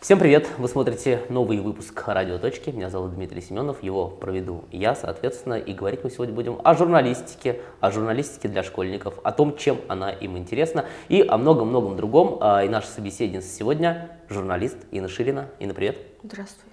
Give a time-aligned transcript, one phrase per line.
[0.00, 0.48] Всем привет!
[0.56, 2.70] Вы смотрите новый выпуск «Радио Точки».
[2.70, 7.60] Меня зовут Дмитрий Семенов, его проведу я, соответственно, и говорить мы сегодня будем о журналистике,
[7.80, 12.38] о журналистике для школьников, о том, чем она им интересна, и о многом-многом другом.
[12.40, 15.48] А, и наша собеседница сегодня– журналист Инна Ширина.
[15.58, 15.98] Инна, привет!
[16.22, 16.72] Здравствуй.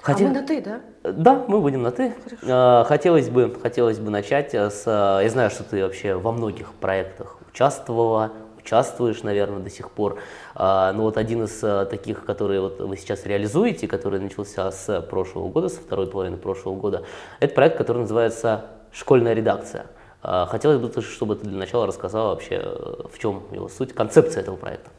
[0.00, 0.80] Хотел- А мы на «ты», да?
[1.02, 2.12] Да, мы будем на «ты».
[2.24, 2.46] Хорошо.
[2.48, 4.84] А, Хотелось бы, хотелось бы начать с...
[4.86, 8.30] а, Я знаю, что ты вообще во многих проектах участвовала,
[8.66, 10.18] участвуешь, наверное, до сих пор.
[10.54, 15.00] А, Но вот один из а, таких, которые вот вы сейчас реализуете, который начался с
[15.02, 17.04] прошлого года, со второй половины прошлого года,
[17.38, 19.86] это проект, который называется «Школьная редакция».
[20.22, 24.42] А, Хотелось бы, чтобы ты для начала рассказала вообще, э, в чем его суть, концепция
[24.42, 24.90] этого проекта.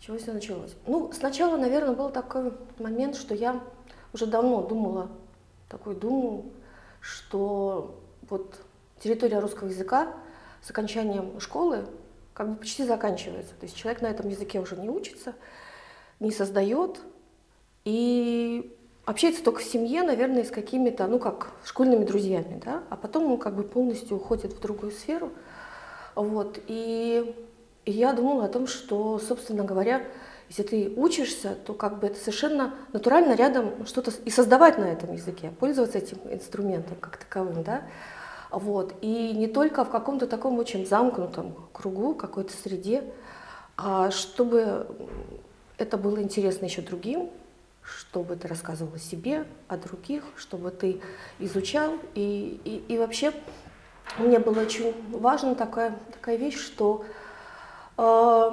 [0.00, 0.74] Чего все началось?
[0.86, 3.60] Ну, сначала, наверное, был такой момент, что я
[4.12, 5.08] уже давно думала,
[5.68, 6.44] такой думаю,
[7.00, 7.98] что
[8.28, 8.56] вот
[8.98, 10.08] территория русского языка
[10.62, 11.86] с окончанием школы
[12.40, 13.52] как бы почти заканчивается.
[13.60, 15.34] То есть человек на этом языке уже не учится,
[16.20, 16.98] не создает
[17.84, 23.30] и общается только в семье, наверное, с какими-то, ну как, школьными друзьями, да, а потом
[23.30, 25.32] он как бы полностью уходит в другую сферу.
[26.14, 27.34] Вот, и
[27.84, 30.02] и я думала о том, что, собственно говоря,
[30.48, 35.12] если ты учишься, то как бы это совершенно натурально рядом что-то и создавать на этом
[35.12, 37.82] языке, пользоваться этим инструментом как таковым, да.
[38.50, 38.94] Вот.
[39.00, 43.04] И не только в каком-то таком очень замкнутом кругу, какой-то среде,
[43.76, 44.86] а чтобы
[45.78, 47.30] это было интересно еще другим,
[47.82, 51.00] чтобы ты рассказывал о себе, о других, чтобы ты
[51.38, 51.92] изучал.
[52.14, 53.32] И, и, и вообще
[54.18, 57.04] мне было очень важна такая, такая вещь, что
[57.96, 58.50] э,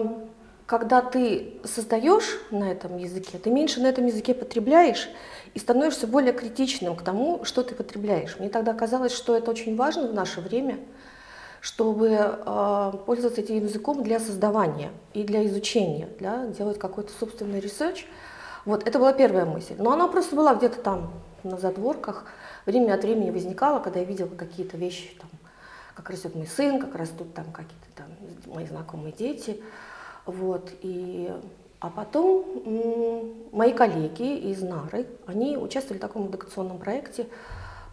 [0.68, 5.10] когда ты создаешь на этом языке, ты меньше на этом языке потребляешь
[5.54, 8.38] и становишься более критичным к тому, что ты потребляешь.
[8.38, 10.78] Мне тогда казалось, что это очень важно в наше время,
[11.62, 18.06] чтобы э, пользоваться этим языком для создавания и для изучения, да, делать какой-то собственный research.
[18.66, 19.76] Вот, это была первая мысль.
[19.78, 22.26] Но она просто была где-то там на задворках.
[22.66, 25.30] Время от времени возникала, когда я видела какие-то вещи, там,
[25.96, 28.08] как растет мой сын, как растут там какие-то там
[28.54, 29.64] мои знакомые дети.
[30.28, 31.32] Вот, и,
[31.80, 37.28] а потом мои коллеги из Нары, они участвовали в таком эдукационном проекте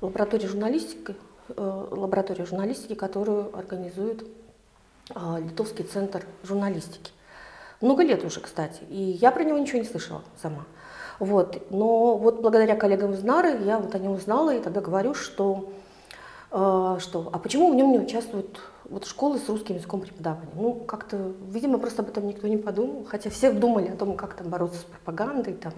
[0.00, 1.14] лаборатории журналистики,
[1.48, 4.26] э, лаборатория журналистики, которую организует
[5.14, 7.12] э, Литовский центр журналистики.
[7.80, 10.64] Много лет уже, кстати, и я про него ничего не слышала сама.
[11.20, 11.70] Вот.
[11.70, 15.70] Но вот благодаря коллегам из Нары я вот о нем узнала и тогда говорю, что,
[16.50, 20.48] э, что а почему в нем не участвуют вот школы с русским языком преподавания?
[20.54, 24.34] Ну, как-то, видимо, просто об этом никто не подумал, хотя все думали о том, как
[24.34, 25.72] там бороться с пропагандой, там,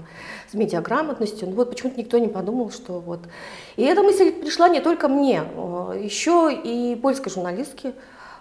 [0.50, 3.20] с медиаграмотностью, но вот почему-то никто не подумал, что вот.
[3.76, 7.94] И эта мысль пришла не только мне, э, еще и польской журналистке,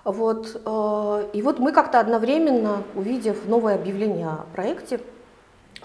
[0.03, 4.99] вот, э, и вот мы как-то одновременно, увидев новое объявление о проекте,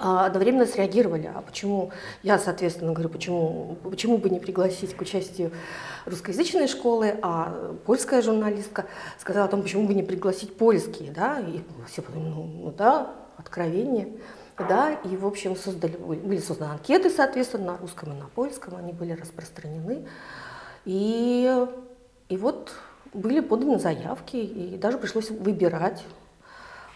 [0.00, 1.30] одновременно среагировали.
[1.34, 1.90] А почему,
[2.22, 5.52] я, соответственно, говорю, почему, почему бы не пригласить к участию
[6.06, 8.86] русскоязычной школы, а польская журналистка
[9.18, 13.14] сказала о том, почему бы не пригласить польские, да, и все подумали, ну, ну да,
[13.36, 14.08] откровение.
[14.68, 18.92] Да, и, в общем, создали, были созданы анкеты, соответственно, на русском и на польском, они
[18.92, 20.06] были распространены.
[20.84, 21.66] И,
[22.28, 22.72] и вот
[23.14, 26.04] были поданы заявки, и даже пришлось выбирать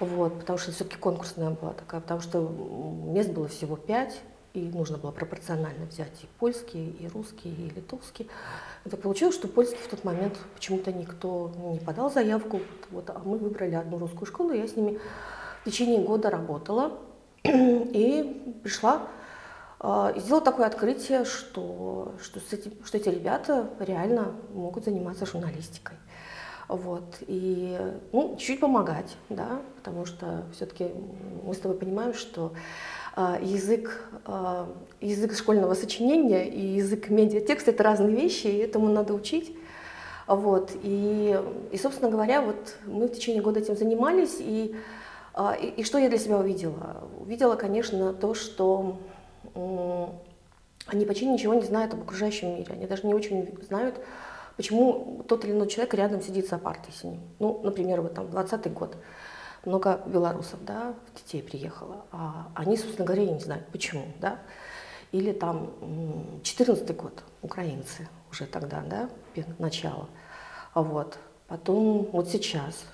[0.00, 4.20] вот, потому что все-таки конкурсная была такая, потому что мест было всего пять,
[4.54, 8.28] и нужно было пропорционально взять и польские, и русские, и литовские.
[8.84, 12.60] И так получилось, что польский в тот момент почему-то никто не подал заявку,
[12.90, 14.98] вот, а мы выбрали одну русскую школу, и я с ними
[15.62, 16.98] в течение года работала,
[17.44, 19.08] и пришла
[19.80, 25.26] э, и сделала такое открытие, что, что, с этим, что эти ребята реально могут заниматься
[25.26, 25.96] журналистикой.
[26.68, 27.78] Вот, и
[28.12, 30.88] ну, чуть-чуть помогать, да, потому что все-таки
[31.44, 32.52] мы с тобой понимаем, что
[33.16, 34.66] э, язык, э,
[35.02, 39.54] язык школьного сочинения и язык медиатекста это разные вещи, и этому надо учить.
[40.26, 41.38] Вот, и,
[41.70, 44.74] и, собственно говоря, вот мы в течение года этим занимались, и,
[45.34, 47.04] э, и, и что я для себя увидела?
[47.20, 48.96] Увидела, конечно, то, что
[50.86, 53.96] они почти ничего не знают об окружающем мире, они даже не очень знают,
[54.56, 57.20] почему тот или иной человек рядом сидит за партой с ним.
[57.38, 58.96] Ну, например, вот там 20 год,
[59.64, 64.38] много белорусов, да, детей приехало, а они, собственно говоря, не знают, почему, да.
[65.12, 65.70] Или там
[66.42, 69.08] 14 год, украинцы уже тогда, да,
[69.58, 70.08] начало.
[70.72, 72.84] А вот, потом вот сейчас,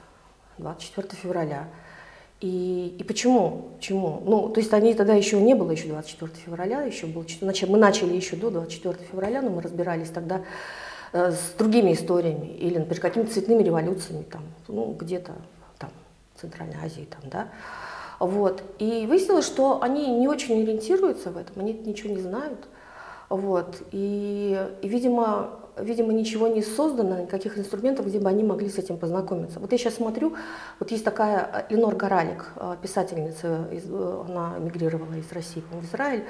[0.58, 1.68] 24 февраля,
[2.40, 3.70] и, и почему?
[3.76, 4.22] Почему?
[4.24, 8.14] Ну, то есть они тогда еще не было еще 24 февраля, еще был, мы начали
[8.14, 10.42] еще до 24 февраля, но мы разбирались тогда
[11.12, 15.32] с другими историями, или, например, какими-то цветными революциями, там, ну, где-то
[15.78, 15.90] там,
[16.34, 17.48] в Центральной Азии, там, да,
[18.20, 18.62] Вот.
[18.78, 22.68] И выяснилось, что они не очень ориентируются в этом, они ничего не знают.
[23.28, 23.82] Вот.
[23.92, 28.98] И, и видимо, видимо, ничего не создано, никаких инструментов, где бы они могли с этим
[28.98, 29.60] познакомиться.
[29.60, 30.34] Вот я сейчас смотрю,
[30.78, 36.24] вот есть такая Ленор Горалик, э, писательница, из, э, она эмигрировала из России в Израиль,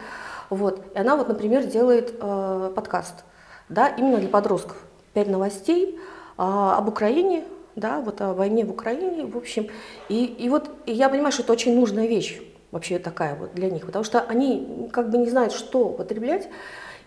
[0.48, 3.24] вот, и она вот, например, делает э, подкаст,
[3.70, 4.76] да, именно для подростков,
[5.14, 7.44] пять новостей э, об Украине,
[7.76, 9.68] да, вот о войне в Украине, в общем,
[10.08, 13.70] и, и вот и я понимаю, что это очень нужная вещь, вообще такая вот для
[13.70, 16.48] них, потому что они как бы не знают, что употреблять,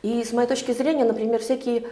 [0.01, 1.83] и с моей точки зрения, например, всякие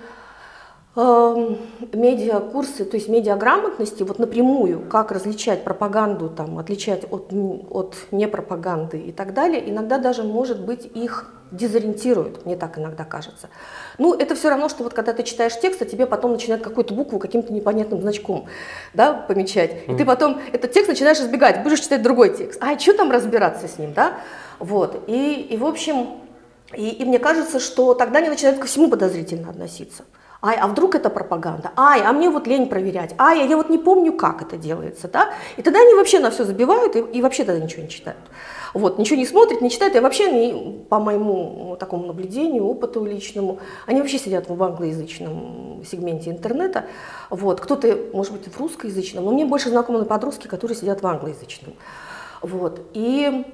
[0.96, 7.32] медиакурсы, то есть медиаграмотности, вот напрямую, как различать пропаганду, там, отличать от,
[7.70, 13.50] от непропаганды и так далее, иногда даже, может быть, их дезориентирует, мне так иногда кажется.
[13.98, 16.94] Ну, это все равно, что вот когда ты читаешь текст, а тебе потом начинает какую-то
[16.94, 18.48] букву каким-то непонятным значком
[18.94, 22.62] да, помечать, и ты потом этот текст начинаешь избегать, будешь читать другой текст.
[22.62, 24.18] А что там разбираться с ним, да?
[24.60, 26.22] Вот, и, и в общем,
[26.76, 30.04] и, и мне кажется, что тогда они начинают ко всему подозрительно относиться.
[30.44, 31.72] Ай, а вдруг это пропаганда?
[31.78, 33.14] Ай, а мне вот лень проверять.
[33.20, 35.34] Ай, а я вот не помню, как это делается, да?
[35.56, 38.18] И тогда они вообще на все забивают и, и вообще тогда ничего не читают.
[38.74, 43.60] Вот, ничего не смотрят, не читают, и вообще, не, по моему такому наблюдению, опыту личному,
[43.86, 46.86] они вообще сидят в англоязычном сегменте интернета.
[47.30, 51.74] Вот, кто-то, может быть, в русскоязычном, но мне больше знакомы подростки, которые сидят в англоязычном.
[52.42, 53.46] Вот, и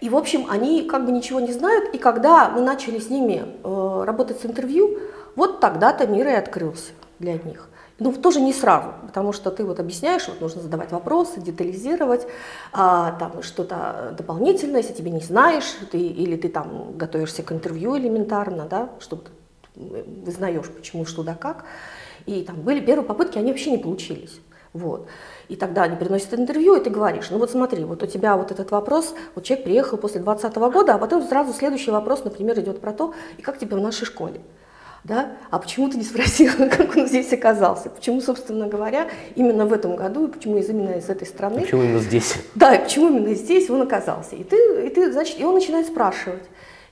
[0.00, 3.42] и, в общем, они как бы ничего не знают, и когда мы начали с ними
[3.64, 4.98] э, работать с интервью,
[5.36, 7.68] вот тогда-то мир и открылся для них.
[8.00, 12.28] Ну, тоже не сразу, потому что ты вот объясняешь, вот нужно задавать вопросы, детализировать,
[12.72, 17.98] а, там что-то дополнительное, если тебе не знаешь, ты, или ты там готовишься к интервью
[17.98, 19.30] элементарно, да, чтобы ты
[20.24, 21.64] вызнаешь, почему, что да, как.
[22.26, 24.40] И там были первые попытки, они вообще не получились.
[24.72, 25.08] Вот.
[25.48, 28.52] И тогда они приносят интервью, и ты говоришь, ну вот смотри, вот у тебя вот
[28.52, 32.80] этот вопрос, вот человек приехал после 2020 года, а потом сразу следующий вопрос, например, идет
[32.80, 34.40] про то, и как тебе в нашей школе.
[35.04, 35.36] Да?
[35.50, 37.90] А почему ты не спросила, как он здесь оказался?
[37.90, 41.62] Почему, собственно говоря, именно в этом году, и почему именно из этой страны?
[41.62, 42.34] Почему именно здесь?
[42.54, 44.36] Да, и почему именно здесь он оказался?
[44.36, 46.44] И ты, и ты, значит, и он начинает спрашивать.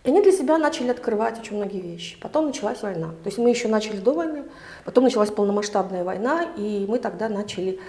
[0.05, 2.17] И они для себя начали открывать очень многие вещи.
[2.20, 3.08] Потом началась война.
[3.08, 4.44] То есть мы еще начали до войны,
[4.85, 7.81] потом началась полномасштабная война, и мы тогда начали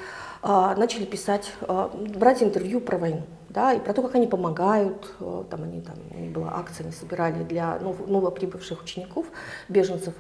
[0.44, 5.46] начали писать, а, брать интервью про войну, да, и про то, как они помогают, а,
[5.50, 9.28] там они там, у них была акция, они собирали для нов, новоприбывших учеников,
[9.70, 10.14] беженцев,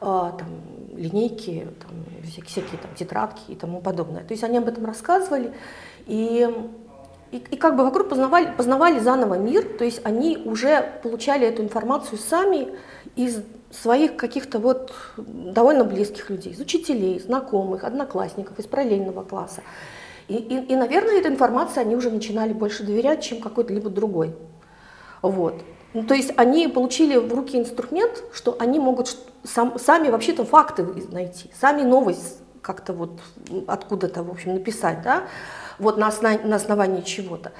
[0.00, 0.48] там,
[0.94, 1.90] линейки, там,
[2.24, 4.24] всякие, всякие там, тетрадки и тому подобное.
[4.24, 5.52] То есть они об этом рассказывали,
[6.06, 6.48] и,
[7.32, 11.62] и, и как бы вокруг познавали, познавали заново мир, то есть они уже получали эту
[11.62, 12.72] информацию сами
[13.16, 19.62] из своих каких-то вот довольно близких людей, из учителей, знакомых, одноклассников, из параллельного класса.
[20.28, 24.34] И, и, и, наверное, эта информация они уже начинали больше доверять, чем какой-то либо другой.
[25.22, 25.54] Вот.
[25.92, 30.86] Ну, то есть они получили в руки инструмент, что они могут сам, сами вообще-то факты
[31.10, 33.20] найти, сами новость как-то вот
[33.66, 35.24] откуда-то, в общем, написать, да,
[35.80, 37.52] вот на, основ, на основании чего-то.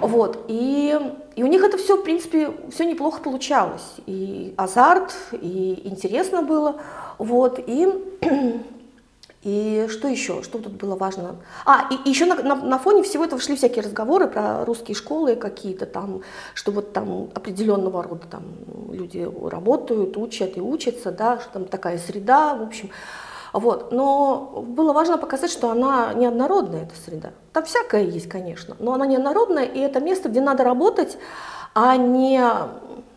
[0.00, 0.98] Вот, и,
[1.34, 3.96] и у них это все, в принципе, все неплохо получалось.
[4.06, 6.76] И азарт, и интересно было,
[7.18, 7.88] вот, и...
[9.42, 10.44] И что еще?
[10.44, 11.34] Что тут было важно?
[11.64, 14.94] А, и, и еще на, на, на фоне всего этого шли всякие разговоры про русские
[14.94, 16.22] школы какие-то там,
[16.54, 18.44] что вот там определенного рода там
[18.92, 22.90] люди работают, учат и учатся, да, что там такая среда, в общем.
[23.52, 23.92] Вот.
[23.92, 27.30] Но было важно показать, что она неоднородная, эта среда.
[27.52, 31.18] Там всякое есть, конечно, но она неоднородная, и это место, где надо работать,
[31.74, 32.42] а не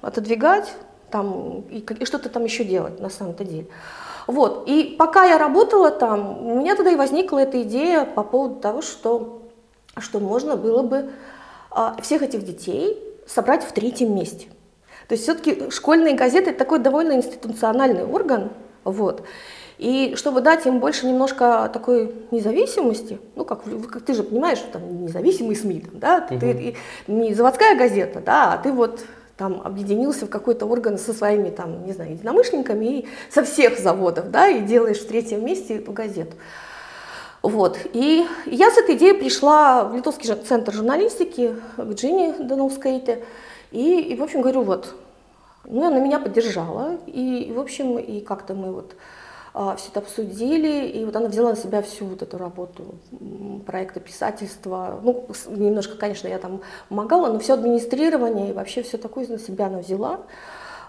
[0.02, 0.74] отодвигать
[1.10, 3.68] там, и, и что-то там еще делать на самом-то деле.
[4.28, 4.68] Вот.
[4.68, 8.82] И пока я работала там, у меня тогда и возникла эта идея по поводу того,
[8.82, 9.42] что,
[9.98, 11.12] что можно было бы
[11.70, 14.48] а, всех этих детей собрать в третьем месте.
[15.08, 18.50] То есть все-таки школьные газеты это такой довольно институциональный орган.
[18.84, 19.24] Вот.
[19.78, 24.74] И чтобы дать им больше немножко такой независимости, ну, как, как ты же понимаешь, что
[24.74, 26.40] там независимый СМИ, там, да, угу.
[26.40, 26.76] ты,
[27.08, 29.06] не заводская газета, да, а ты вот
[29.38, 34.32] там объединился в какой-то орган со своими там, не знаю, единомышленниками и со всех заводов,
[34.32, 36.36] да, и делаешь в третьем месте эту газету.
[37.42, 37.78] Вот.
[37.94, 43.24] И я с этой идеей пришла в Литовский центр журналистики к Джинни Доновскайте.
[43.72, 44.96] И, и, в общем, говорю, вот,
[45.66, 46.98] ну, она меня поддержала.
[47.06, 48.96] И, в общем, и как-то мы вот
[49.78, 52.96] все это обсудили, и вот она взяла на себя всю вот эту работу
[53.66, 55.00] проекта писательства.
[55.02, 59.68] Ну, немножко, конечно, я там помогала, но все администрирование и вообще все такое на себя
[59.68, 60.22] она взяла.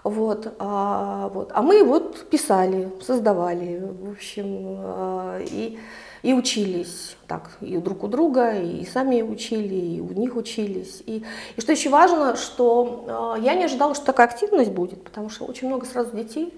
[0.03, 1.51] Вот, а, вот.
[1.53, 5.79] а мы вот писали, создавали, в общем, а, и,
[6.23, 11.03] и учились так и друг у друга, и сами учили, и у них учились.
[11.05, 11.23] И,
[11.55, 15.45] и что еще важно, что э, я не ожидала, что такая активность будет, потому что
[15.45, 16.53] очень много сразу детей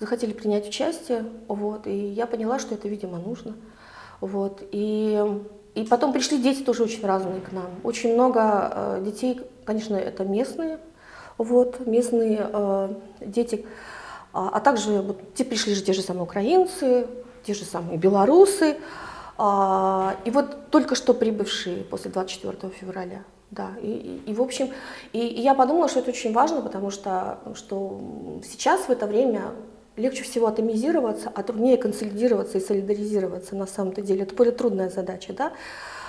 [0.00, 3.54] захотели принять участие, вот, и я поняла, что это, видимо, нужно.
[4.20, 5.22] Вот, и,
[5.74, 7.70] и потом пришли дети тоже очень разные к нам.
[7.84, 10.80] Очень много э, детей, конечно, это местные,
[11.38, 13.66] вот, местные э, дети,
[14.32, 17.06] а, а также вот, те пришли же те же самые украинцы,
[17.44, 18.78] те же самые белорусы,
[19.36, 23.24] а, и вот только что прибывшие после 24 февраля.
[23.50, 23.90] Да, и,
[24.26, 24.70] и, и в общем,
[25.12, 28.00] и, и я подумала, что это очень важно, потому что, что
[28.44, 29.50] сейчас в это время
[30.00, 34.22] легче всего атомизироваться, а труднее консолидироваться и солидаризироваться на самом-то деле.
[34.22, 35.52] Это более трудная задача, да.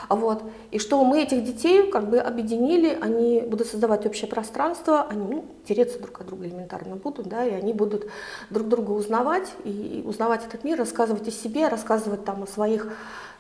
[0.10, 0.44] Вот.
[0.72, 5.46] И что мы этих детей как бы объединили, они будут создавать общее пространство, они ну,
[5.66, 8.08] тереться друг от друга элементарно будут, да, и они будут
[8.50, 12.92] друг друга узнавать, и узнавать этот мир, рассказывать о себе, рассказывать там о своих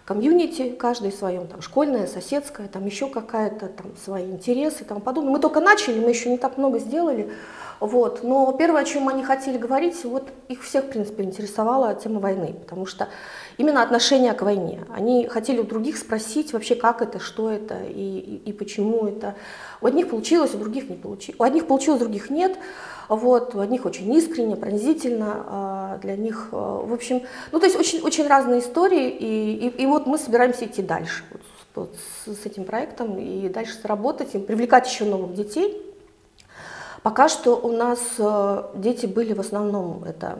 [0.05, 5.31] комьюнити, каждый своем, там, школьное, соседское, там еще какая-то, там, свои интересы тому подобное.
[5.31, 7.31] Мы только начали, мы еще не так много сделали,
[7.79, 8.24] вот.
[8.24, 12.53] Но первое, о чем они хотели говорить, вот их всех, в принципе, интересовала тема войны,
[12.53, 13.10] потому что
[13.58, 14.86] именно отношение к войне.
[14.89, 19.36] Они хотели у других спросить вообще, как это, что это и, и, и почему это.
[19.81, 21.39] У одних получилось, у других не получилось.
[21.39, 22.58] У одних получилось, у других нет.
[23.10, 27.77] Вот, у одних очень искренне, пронзительно, а для них, а, в общем, ну то есть
[27.77, 31.41] очень, очень разные истории, и, и, и вот мы собираемся идти дальше вот,
[31.75, 35.86] вот с, с этим проектом и дальше работать, и привлекать еще новых детей.
[37.03, 40.38] Пока что у нас э, дети были в основном это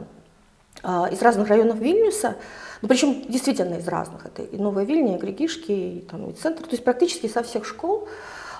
[0.82, 2.36] а, из разных районов Вильнюса,
[2.82, 4.26] ну, причем действительно из разных.
[4.26, 7.64] Это и Новая Вильня, и Григишки, и, там, и центр, то есть практически со всех
[7.64, 8.08] школ.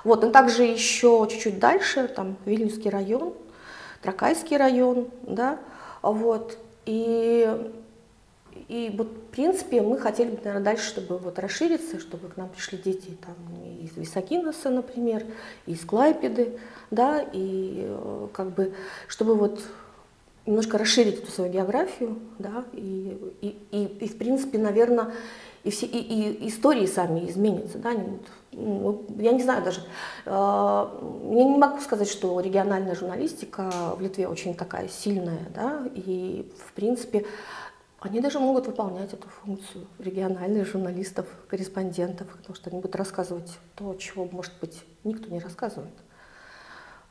[0.05, 3.35] Вот, но также еще чуть-чуть дальше, там Вильнюсский район,
[4.01, 5.59] Тракайский район, да,
[6.03, 6.57] вот.
[6.87, 7.49] И,
[8.69, 12.49] и вот, в принципе, мы хотели бы, наверное, дальше, чтобы вот расшириться, чтобы к нам
[12.49, 13.37] пришли дети там,
[13.81, 15.25] из Високиноса, например,
[15.67, 16.59] из Клайпеды,
[16.91, 18.73] да, и э, как бы,
[19.09, 19.63] чтобы вот
[20.47, 25.13] немножко расширить эту свою географию, да, и, и, и, и в принципе, наверное,
[25.65, 28.19] и, все, и, и истории сами изменятся, да, они,
[28.51, 29.81] ну, я не знаю даже,
[30.27, 36.51] э, я не могу сказать, что региональная журналистика в Литве очень такая сильная, да, и
[36.67, 37.25] в принципе
[38.01, 43.95] они даже могут выполнять эту функцию региональных журналистов, корреспондентов, потому что они будут рассказывать то,
[43.95, 45.95] чего, может быть, никто не рассказывает.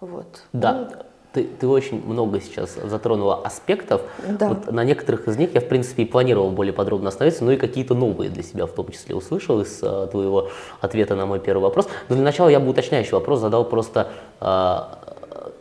[0.02, 0.44] Вот.
[0.52, 0.74] Да.
[0.74, 4.02] Ну, ты, ты очень много сейчас затронула аспектов.
[4.28, 4.50] Да.
[4.50, 7.58] Вот на некоторых из них я, в принципе, и планировал более подробно остановиться, но и
[7.58, 10.50] какие-то новые для себя в том числе услышал из а, твоего
[10.82, 11.88] ответа на мой первый вопрос.
[12.10, 14.10] Но для начала я бы уточняющий вопрос задал просто
[14.40, 15.00] а,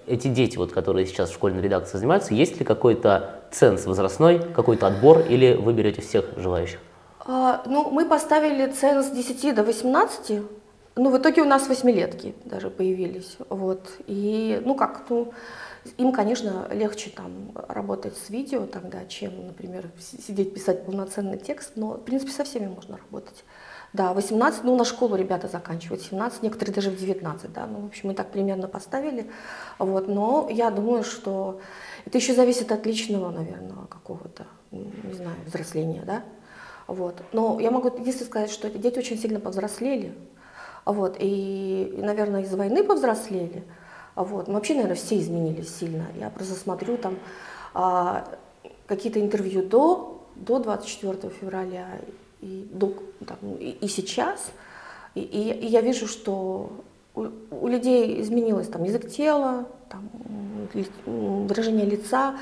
[0.07, 4.89] эти дети, вот, которые сейчас в школьной редакции занимаются, есть ли какой-то ценз возрастной, какой-то
[4.89, 6.81] отбор или вы берете всех желающих?
[7.21, 10.43] А, ну, мы поставили ценз с 10 до 18,
[11.01, 15.33] ну, в итоге у нас восьмилетки даже появились, вот, и, ну, как, ну,
[15.97, 21.93] им, конечно, легче там работать с видео тогда, чем, например, сидеть писать полноценный текст, но,
[21.93, 23.45] в принципе, со всеми можно работать.
[23.95, 27.87] Да, 18, ну, на школу ребята заканчивают, 17, некоторые даже в 19, да, ну, в
[27.87, 29.31] общем, мы так примерно поставили,
[29.79, 31.63] вот, но я думаю, что
[32.05, 36.25] это еще зависит от личного, наверное, какого-то, не знаю, взросления, да,
[36.87, 40.15] вот, но я могу единственное сказать, что эти дети очень сильно повзрослели,
[40.93, 43.65] вот, и, наверное, из войны повзрослели.
[44.15, 44.49] Вот.
[44.49, 46.07] Но вообще, наверное, все изменились сильно.
[46.19, 47.19] Я просто смотрю там
[47.75, 48.27] а,
[48.87, 51.87] какие-то интервью до, до 24 февраля
[52.41, 52.95] и, до,
[53.27, 54.51] там, и, и сейчас.
[55.15, 56.71] И, и, и я вижу, что
[57.15, 60.09] у, у людей изменилось там язык тела, там,
[61.05, 62.37] выражение лица,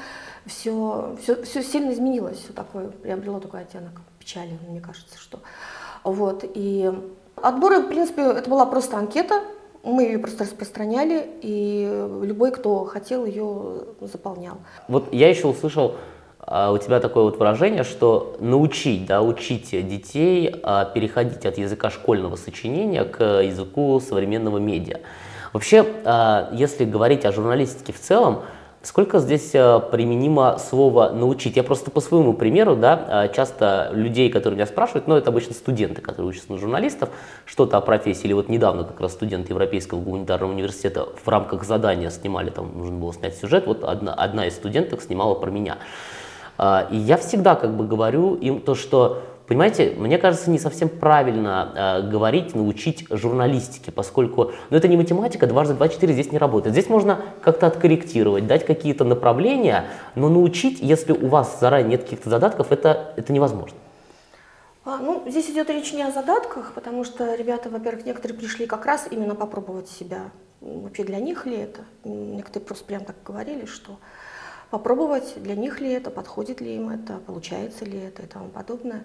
[0.46, 5.40] все, все, все сильно изменилось, все такое, приобрело такой оттенок печали, мне кажется, что.
[6.04, 6.92] Вот, и
[7.42, 9.42] Отборы, в принципе, это была просто анкета,
[9.82, 14.58] мы ее просто распространяли, и любой, кто хотел, ее заполнял.
[14.88, 15.94] Вот я еще услышал
[16.40, 21.90] а, у тебя такое вот выражение, что научить, да, учить детей а, переходить от языка
[21.90, 25.00] школьного сочинения к языку современного медиа.
[25.52, 28.42] Вообще, а, если говорить о журналистике в целом,
[28.82, 31.56] Сколько здесь э, применимо слово «научить»?
[31.56, 35.54] Я просто по своему примеру, да, э, часто людей, которые меня спрашивают, ну, это обычно
[35.54, 37.08] студенты, которые учатся на журналистов,
[37.44, 42.08] что-то о профессии, или вот недавно как раз студент Европейского гуманитарного университета в рамках задания
[42.10, 45.78] снимали, там нужно было снять сюжет, вот одна, одна из студенток снимала про меня.
[46.56, 50.90] Э, и я всегда как бы говорю им то, что Понимаете, мне кажется, не совсем
[50.90, 56.36] правильно э, говорить, научить журналистике, поскольку ну, это не математика, дважды два четыре здесь не
[56.36, 56.74] работает.
[56.74, 62.28] Здесь можно как-то откорректировать, дать какие-то направления, но научить, если у вас заранее нет каких-то
[62.28, 63.78] задатков, это, это невозможно.
[64.84, 68.84] А, ну, здесь идет речь не о задатках, потому что ребята, во-первых, некоторые пришли как
[68.84, 70.30] раз именно попробовать себя.
[70.60, 71.80] Вообще для них ли это?
[72.04, 73.98] Некоторые просто прям так говорили, что
[74.70, 79.04] попробовать, для них ли это, подходит ли им это, получается ли это и тому подобное.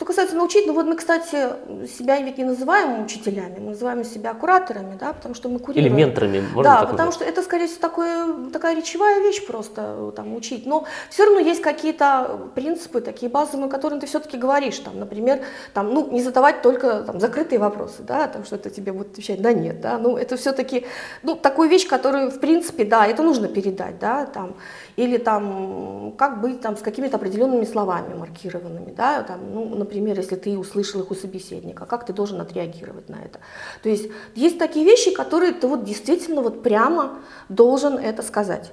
[0.00, 1.50] Что касается научить, ну вот мы, кстати,
[1.86, 5.94] себя ведь не называем учителями, мы называем себя кураторами, да, потому что мы курируем.
[5.94, 7.14] Или менторами, можно Да, потому назвать?
[7.16, 10.64] что это, скорее всего, такое, такая речевая вещь просто, там, учить.
[10.64, 15.42] Но все равно есть какие-то принципы, такие базовые, которые ты все-таки говоришь, там, например,
[15.74, 19.42] там, ну, не задавать только там, закрытые вопросы, да, там, что это тебе будет отвечать,
[19.42, 20.86] да, нет, да, ну, это все-таки,
[21.22, 24.54] ну, такую вещь, которую, в принципе, да, это нужно передать, да, там,
[25.00, 30.36] или там, как быть там с какими-то определенными словами маркированными, да, там, ну, например, если
[30.36, 33.38] ты услышал их у собеседника, как ты должен отреагировать на это.
[33.82, 38.72] То есть есть такие вещи, которые ты вот действительно вот прямо должен это сказать.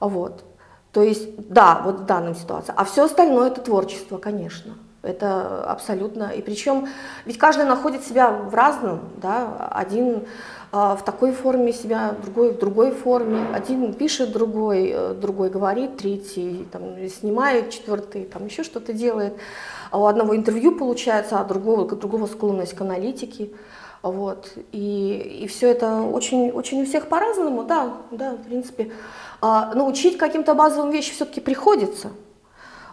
[0.00, 0.42] Вот.
[0.92, 2.72] То есть, да, вот в данной ситуации.
[2.74, 4.74] А все остальное это творчество, конечно.
[5.02, 6.30] Это абсолютно.
[6.30, 6.88] И причем,
[7.26, 10.26] ведь каждый находит себя в разном, да, один
[10.70, 13.46] в такой форме себя, другой в другой форме.
[13.54, 19.34] Один пишет, другой, э, другой говорит, третий там, снимает, четвертый там еще что-то делает.
[19.90, 23.50] А у одного интервью получается, а другого, у другого склонность к аналитике.
[24.02, 24.52] Вот.
[24.72, 28.92] И, и все это очень, очень у всех по-разному, да, да, в принципе.
[29.40, 32.10] А, научить каким-то базовым вещам все-таки приходится.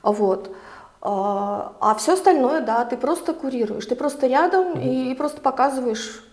[0.02, 0.56] Вот.
[1.02, 4.84] А, а все остальное, да, ты просто курируешь, ты просто рядом mm-hmm.
[4.84, 6.24] и, и просто показываешь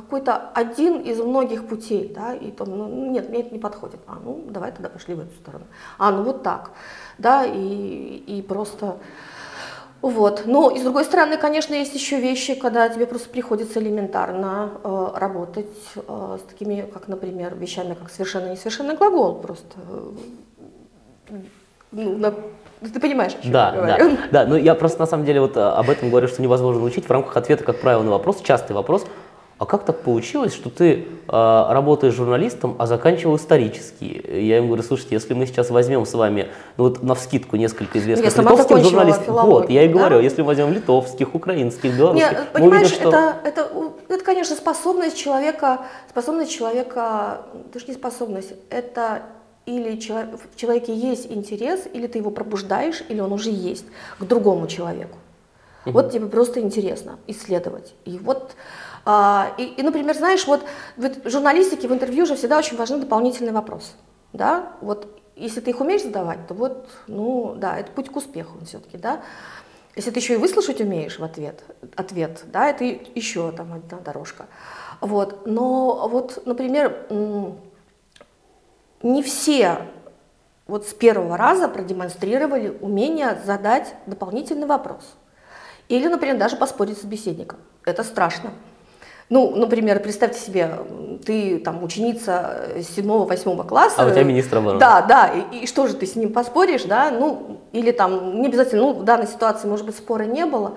[0.00, 4.18] какой-то один из многих путей, да, и там, ну, нет, мне это не подходит, а,
[4.24, 5.64] ну, давай тогда пошли в эту сторону,
[5.98, 6.70] а, ну, вот так,
[7.18, 8.98] да, и, и просто,
[10.02, 14.70] вот, но и с другой стороны, конечно, есть еще вещи, когда тебе просто приходится элементарно
[14.84, 19.76] э, работать э, с такими, как, например, вещами, как совершенно несовершенный глагол, просто,
[21.30, 21.34] э,
[21.90, 22.34] ну, на,
[22.80, 24.16] ты понимаешь, о чем да, я говорю.
[24.30, 26.84] Да, да, но я просто на самом деле вот э, об этом говорю, что невозможно
[26.84, 29.04] учить в рамках ответа, как правило, на вопрос, частый вопрос,
[29.58, 34.24] а как так получилось, что ты э, работаешь журналистом, а заканчивал исторический?
[34.28, 37.98] Я ему говорю, слушайте, если мы сейчас возьмем с вами, ну вот на вскидку несколько
[37.98, 40.22] известных я литовских журналистов, вот, я и говорю, да?
[40.22, 43.08] если возьмем литовских, украинских, белорусских, Нет, понимаешь, увидим, что...
[43.08, 49.22] это, это, это, конечно, способность человека, способность человека, это же не способность, это
[49.66, 53.86] или в человеке есть интерес, или ты его пробуждаешь, или он уже есть
[54.20, 55.18] к другому человеку.
[55.84, 55.92] Угу.
[55.92, 57.94] Вот тебе просто интересно исследовать.
[58.04, 58.52] И вот
[59.10, 60.66] а, и, и, например, знаешь, вот
[60.98, 63.92] в журналистике, в интервью же всегда очень важны дополнительные вопросы.
[64.34, 64.72] Да?
[64.82, 68.98] Вот если ты их умеешь задавать, то вот, ну, да, это путь к успеху все-таки,
[68.98, 69.22] да.
[69.96, 71.64] Если ты еще и выслушать умеешь в ответ,
[71.96, 74.44] ответ, да, это еще там одна дорожка.
[75.00, 75.46] Вот.
[75.46, 77.06] Но вот, например,
[79.02, 79.86] не все
[80.66, 85.16] вот с первого раза продемонстрировали умение задать дополнительный вопрос.
[85.88, 87.58] Или, например, даже поспорить с собеседником.
[87.86, 88.50] Это страшно.
[89.30, 90.70] Ну, например, представьте себе,
[91.24, 94.02] ты там ученица 7-8 класса.
[94.02, 94.80] А у тебя министр обороны.
[94.80, 98.48] Да, да, и, и что же ты с ним поспоришь, да, ну, или там, не
[98.48, 100.76] обязательно, ну, в данной ситуации, может быть, спора не было,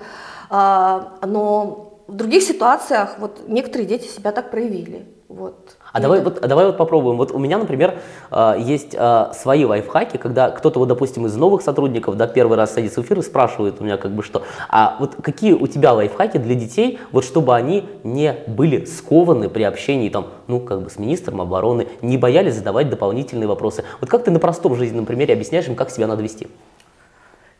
[0.50, 5.76] а, но в других ситуациях вот некоторые дети себя так проявили, вот.
[5.92, 7.18] А давай, вот, давай вот попробуем.
[7.18, 7.98] Вот у меня, например,
[8.30, 12.72] а, есть а, свои лайфхаки, когда кто-то, вот, допустим, из новых сотрудников, да, первый раз
[12.72, 15.92] садится в эфир и спрашивает у меня как бы что, а вот какие у тебя
[15.92, 20.90] лайфхаки для детей, вот чтобы они не были скованы при общении там, ну, как бы
[20.90, 23.84] с министром обороны, не боялись задавать дополнительные вопросы.
[24.00, 26.48] Вот как ты на простом жизненном примере объясняешь им, как себя надо вести?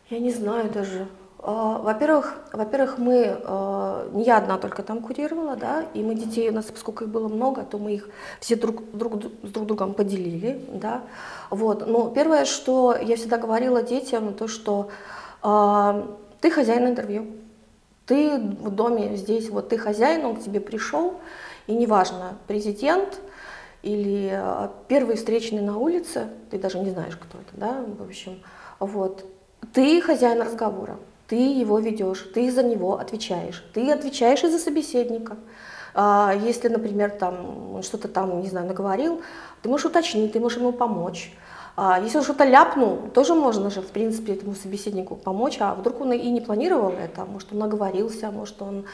[0.09, 1.07] Я не знаю даже.
[1.45, 6.49] А, во-первых, во-первых, мы, а, не я одна только там курировала, да, и мы детей,
[6.49, 8.07] у нас, поскольку их было много, то мы их
[8.39, 11.01] все друг, друг с друг другом поделили, да,
[11.49, 11.85] вот.
[11.85, 14.89] Но первое, что я всегда говорила детям, то, что
[15.43, 16.07] э,
[16.39, 17.27] ты хозяин интервью,
[18.05, 21.19] ты в доме здесь, вот ты хозяин, он к тебе пришел,
[21.67, 23.19] и неважно, президент
[23.81, 24.41] или
[24.87, 28.41] первый встречный на улице, ты даже не знаешь, кто это, да, в общем,
[28.79, 29.25] вот,
[29.73, 30.97] ты хозяин разговора
[31.33, 35.37] ты его ведешь, ты за него отвечаешь, ты отвечаешь и за собеседника.
[35.95, 39.23] А если, например, там он что-то там, не знаю, наговорил,
[39.63, 41.33] ты можешь уточнить, ты можешь ему помочь.
[41.75, 46.01] А если он что-то ляпнул, тоже можно же, в принципе, этому собеседнику помочь, а вдруг
[46.01, 48.85] он и не планировал это, может, он наговорился, может, он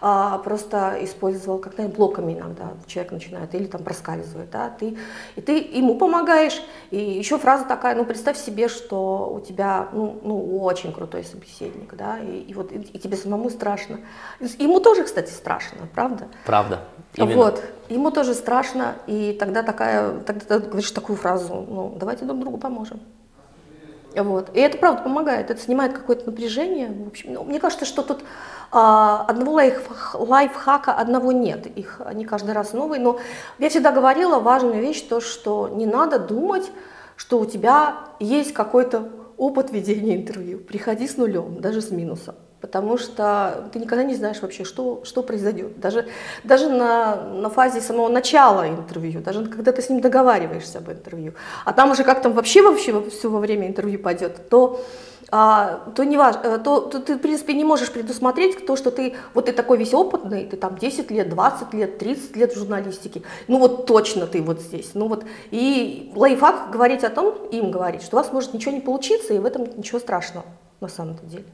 [0.00, 4.96] а, просто использовал, как, наверное, блоками иногда человек начинает, или там проскальзывает, да, ты,
[5.34, 10.20] и ты ему помогаешь, и еще фраза такая, ну, представь себе, что у тебя, ну,
[10.22, 13.98] ну очень крутой собеседник, да, и, и вот и, и тебе самому страшно.
[14.58, 16.28] Ему тоже, кстати, страшно, правда?
[16.46, 16.84] Правда.
[17.14, 17.36] Именно.
[17.36, 22.40] Вот, ему тоже страшно, и тогда такая, тогда ты говоришь такую фразу, ну, давайте друг
[22.40, 23.00] другу поможем.
[24.14, 24.50] Вот.
[24.54, 26.88] И это правда помогает, это снимает какое-то напряжение.
[26.88, 28.24] В общем, ну, мне кажется, что тут
[28.72, 33.00] а, одного лайф, лайфхака одного нет, их они каждый раз новые.
[33.00, 33.18] Но
[33.58, 36.70] я всегда говорила важную вещь, то, что не надо думать,
[37.16, 40.58] что у тебя есть какой-то опыт ведения интервью.
[40.58, 45.22] Приходи с нулем, даже с минусом потому что ты никогда не знаешь вообще, что, что
[45.22, 45.78] произойдет.
[45.80, 46.06] Даже,
[46.44, 51.34] даже на, на фазе самого начала интервью, даже когда ты с ним договариваешься об интервью,
[51.64, 54.80] а там уже как там вообще вообще все во время интервью пойдет, то
[55.30, 58.90] а, то, не важно, э, то, то ты, в принципе, не можешь предусмотреть то, что
[58.90, 62.58] ты, вот ты такой весь опытный, ты там 10 лет, 20 лет, 30 лет в
[62.58, 67.70] журналистике, ну вот точно ты вот здесь, ну вот, и лайфхак говорить о том, им
[67.70, 70.46] говорить, что у вас может ничего не получиться, и в этом ничего страшного
[70.80, 71.44] на самом деле.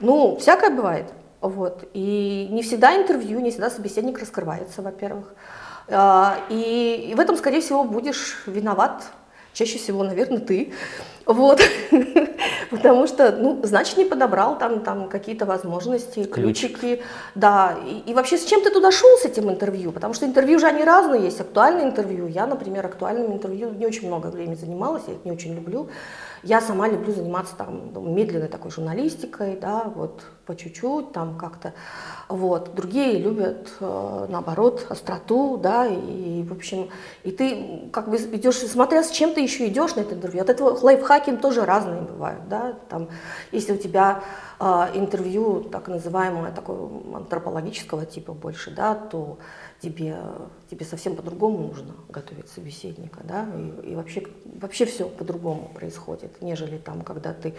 [0.00, 1.06] Ну, всякое бывает.
[1.40, 1.88] Вот.
[1.94, 5.34] И не всегда интервью, не всегда собеседник раскрывается, во-первых.
[5.88, 9.04] А, и, и в этом, скорее всего, будешь виноват
[9.52, 10.72] чаще всего, наверное, ты.
[11.26, 11.60] Вот.
[12.70, 16.78] Потому что, ну, значит, не подобрал там, там какие-то возможности, Ключик.
[16.78, 17.02] ключики.
[17.34, 17.76] Да.
[17.84, 19.92] И, и вообще, с чем ты туда шел с этим интервью?
[19.92, 21.40] Потому что интервью же они разные есть.
[21.40, 22.26] Актуальное интервью.
[22.26, 25.88] Я, например, актуальным интервью не очень много времени занималась, я их не очень люблю.
[26.42, 31.74] Я сама люблю заниматься там медленной такой журналистикой, да, вот по чуть-чуть, там как-то.
[32.28, 32.74] Вот.
[32.74, 36.88] Другие любят, э, наоборот, остроту, да, и, в общем,
[37.22, 40.42] и ты как бы идешь, смотря с чем ты еще идешь на это интервью.
[40.42, 43.08] От этого лайфхаки тоже разные бывают, да, там,
[43.52, 44.22] если у тебя
[44.58, 46.78] э, интервью так называемое, такое
[47.14, 49.38] антропологического типа больше, да, то
[49.80, 50.16] тебе,
[50.70, 56.78] тебе совсем по-другому нужно готовить собеседника, да, и, и вообще, вообще все по-другому происходит, нежели
[56.78, 57.54] там, когда ты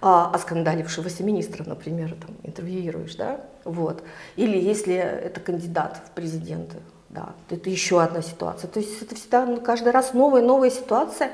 [0.00, 4.02] а, оскандалившегося министра, например, там, интервьюируешь, да, вот,
[4.36, 9.46] или если это кандидат в президенты, да, это еще одна ситуация, то есть это всегда
[9.46, 11.30] ну, каждый раз новая, новая ситуация,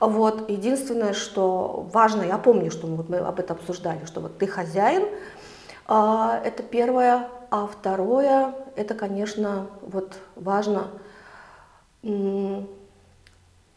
[0.00, 4.36] вот, единственное, что важно, я помню, что мы, вот мы об этом обсуждали, что вот
[4.38, 5.06] ты хозяин,
[5.86, 10.90] а, это первое, а второе, это, конечно, вот важно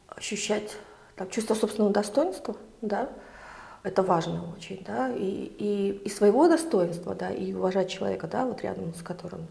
[0.08, 0.78] ощущать
[1.16, 3.10] там, чувство собственного достоинства, да,
[3.84, 8.62] это важно очень, да, и, и, и своего достоинства, да, и уважать человека, да, вот
[8.62, 9.48] рядом с которым,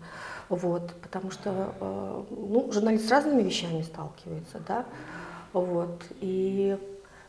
[0.49, 4.87] вот, потому что, э, ну, журналист с разными вещами сталкивается, да,
[5.53, 6.79] вот, и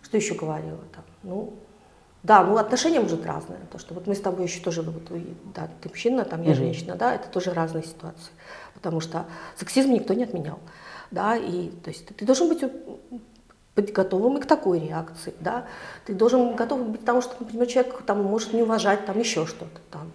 [0.01, 1.53] что еще говорила там, ну,
[2.23, 3.59] да, ну отношения может разные.
[3.71, 5.03] То, что вот мы с тобой еще тоже, вот,
[5.53, 8.31] да, ты мужчина, там я женщина, да, это тоже разные ситуации.
[8.73, 9.25] Потому что
[9.57, 10.59] сексизм никто не отменял.
[11.11, 12.63] Да, и то есть ты, ты должен быть
[13.75, 15.65] быть готовым и к такой реакции, да.
[16.05, 19.45] Ты должен готов быть к тому, что, например, человек там может не уважать там еще
[19.45, 20.11] что-то там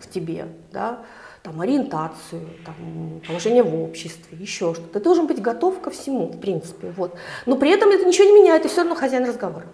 [0.00, 1.00] в тебе, да,
[1.42, 4.94] там ориентацию, там положение в обществе, еще что-то.
[4.94, 7.16] Ты должен быть готов ко всему, в принципе, вот.
[7.44, 9.66] Но при этом это ничего не меняет, ты все равно хозяин разговора.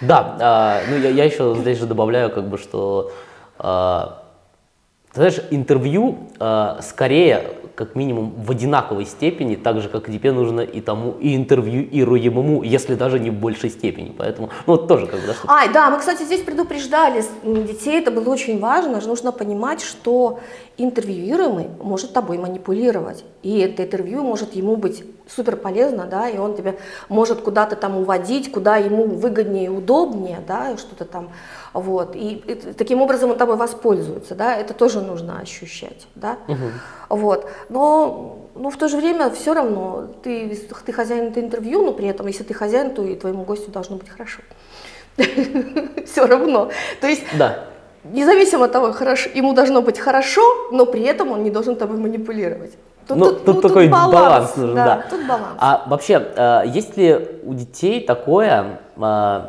[0.00, 3.12] Да, а, ну я, я еще здесь же добавляю, как бы, что,
[3.58, 4.22] а,
[5.14, 10.80] знаешь, интервью а, скорее как минимум в одинаковой степени, так же, как тебе нужно и
[10.80, 14.14] тому, и интервьюируемому, если даже не в большей степени.
[14.16, 18.30] Поэтому, ну, вот тоже как бы, Ай, да, мы, кстати, здесь предупреждали детей, это было
[18.30, 20.40] очень важно, нужно понимать, что
[20.78, 26.56] интервьюируемый может тобой манипулировать, и это интервью может ему быть супер полезно, да, и он
[26.56, 26.76] тебя
[27.08, 31.30] может куда-то там уводить, куда ему выгоднее и удобнее, да, что-то там,
[31.80, 37.16] вот, и, и таким образом он тобой воспользуется, да, это тоже нужно ощущать, да, угу.
[37.20, 41.92] вот, но, но в то же время все равно ты, ты хозяин это интервью, но
[41.92, 44.40] при этом, если ты хозяин, то и твоему гостю должно быть хорошо,
[46.06, 47.22] все равно, то есть...
[47.38, 47.66] Да
[48.12, 51.96] независимо от того, хорошо, ему должно быть хорошо, но при этом он не должен тобой
[51.96, 52.72] манипулировать.
[53.06, 55.04] Тут, ну, тут, тут, ну, такой тут баланс, баланс нужен, да, да.
[55.10, 55.56] Тут баланс.
[55.58, 59.40] А вообще, э, есть ли у детей такое, э,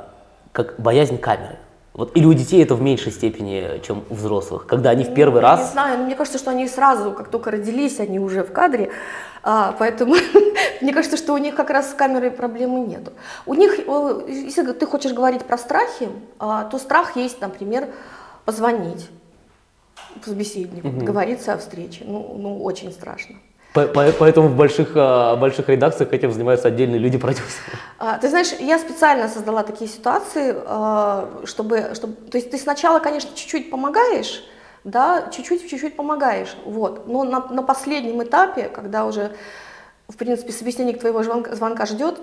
[0.51, 1.57] как боязнь камеры?
[1.97, 5.41] Вот, или у детей это в меньшей степени, чем у взрослых, когда они в первый
[5.41, 5.61] ну, раз...
[5.61, 8.91] Не знаю, но мне кажется, что они сразу, как только родились, они уже в кадре,
[9.41, 10.15] а, поэтому
[10.81, 13.13] мне кажется, что у них как раз с камерой проблемы нету.
[13.47, 13.79] У них,
[14.27, 17.87] если ты хочешь говорить про страхи, а, то страх есть, например,
[18.45, 19.09] позвонить
[20.23, 20.99] собеседнику, угу.
[20.99, 22.03] договориться о встрече.
[22.05, 23.37] Ну, ну, очень страшно.
[23.85, 27.77] Поэтому в больших, а, больших редакциях этим занимаются отдельные люди-продюсеры.
[27.99, 32.13] А, ты знаешь, я специально создала такие ситуации, а, чтобы, чтобы...
[32.13, 34.43] То есть ты сначала, конечно, чуть-чуть помогаешь,
[34.83, 37.07] да, чуть-чуть, чуть-чуть помогаешь, вот.
[37.07, 39.31] Но на, на последнем этапе, когда уже,
[40.07, 42.19] в принципе, собеседник твоего звонка, звонка ждет,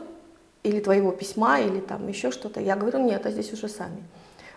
[0.65, 4.03] или твоего письма, или там еще что-то, я говорю, нет, а здесь уже сами.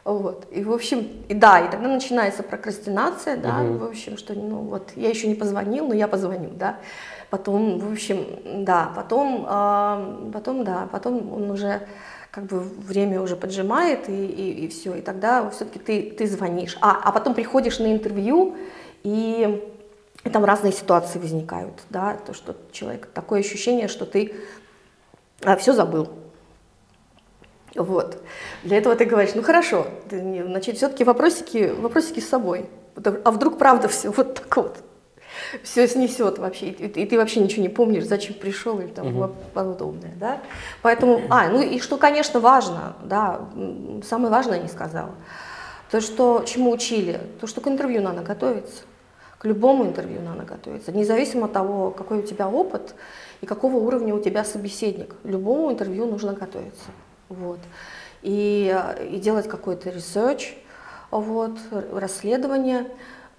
[0.07, 0.47] Вот.
[0.51, 3.79] И, в общем, и да, и тогда начинается прокрастинация, да, угу.
[3.79, 6.77] в общем, что, ну, вот, я еще не позвонил, но я позвоню, да.
[7.29, 8.25] Потом, в общем,
[8.63, 11.81] да, потом, э, потом, да, потом он уже
[12.31, 16.77] как бы время уже поджимает, и, и, и все, и тогда все-таки ты, ты звонишь.
[16.79, 18.55] А, а потом приходишь на интервью,
[19.03, 19.61] и,
[20.23, 24.35] и там разные ситуации возникают, да, то, что человек, такое ощущение, что ты
[25.43, 26.07] а, все забыл.
[27.77, 28.21] Вот.
[28.63, 32.65] Для этого ты говоришь, ну хорошо, ты, значит, все-таки вопросики, вопросики с собой.
[33.23, 34.77] А вдруг правда все вот так вот?
[35.63, 39.35] все снесет вообще, и, и ты вообще ничего не помнишь, зачем пришел или там угу.
[39.53, 40.41] подобное, да.
[40.81, 43.41] Поэтому, а, ну и что, конечно, важно, да,
[44.03, 45.11] самое важное не сказала,
[45.91, 48.83] то, что чему учили, то, что к интервью надо готовиться,
[49.37, 52.95] к любому интервью надо готовиться, независимо от того, какой у тебя опыт
[53.41, 56.89] и какого уровня у тебя собеседник, любому интервью нужно готовиться,
[57.29, 57.59] вот,
[58.21, 58.75] и,
[59.11, 60.53] и делать какой-то research,
[61.11, 61.57] вот,
[61.91, 62.87] расследование,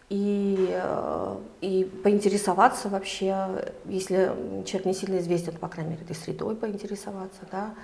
[0.09, 4.33] и, э, и поинтересоваться вообще, если
[4.65, 7.75] человек не сильно известен, по крайней мере, этой средой поинтересоваться, да,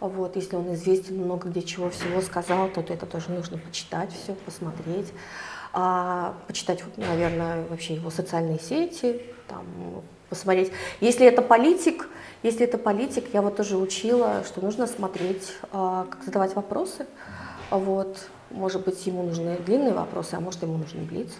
[0.00, 4.10] вот, если он известен, много где чего всего сказал, то, то это тоже нужно почитать
[4.12, 5.12] все, посмотреть,
[5.72, 9.66] а, почитать, наверное, вообще его социальные сети, там,
[10.28, 10.72] посмотреть.
[11.00, 12.08] Если это политик,
[12.42, 17.06] если это политик, я вот тоже учила, что нужно смотреть, а, как задавать вопросы,
[17.70, 21.30] вот, может быть, ему нужны длинные вопросы, а может, ему нужен блиц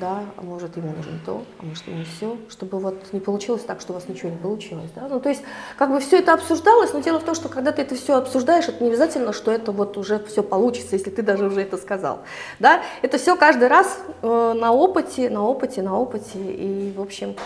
[0.00, 3.80] да, а может ему нужно то, а может ему все, чтобы вот не получилось так,
[3.80, 5.42] что у вас ничего не получилось, да, ну то есть
[5.76, 8.68] как бы все это обсуждалось, но дело в том, что когда ты это все обсуждаешь,
[8.68, 12.20] это не обязательно, что это вот уже все получится, если ты даже уже это сказал,
[12.58, 17.36] да, это все каждый раз э, на опыте, на опыте, на опыте, и в общем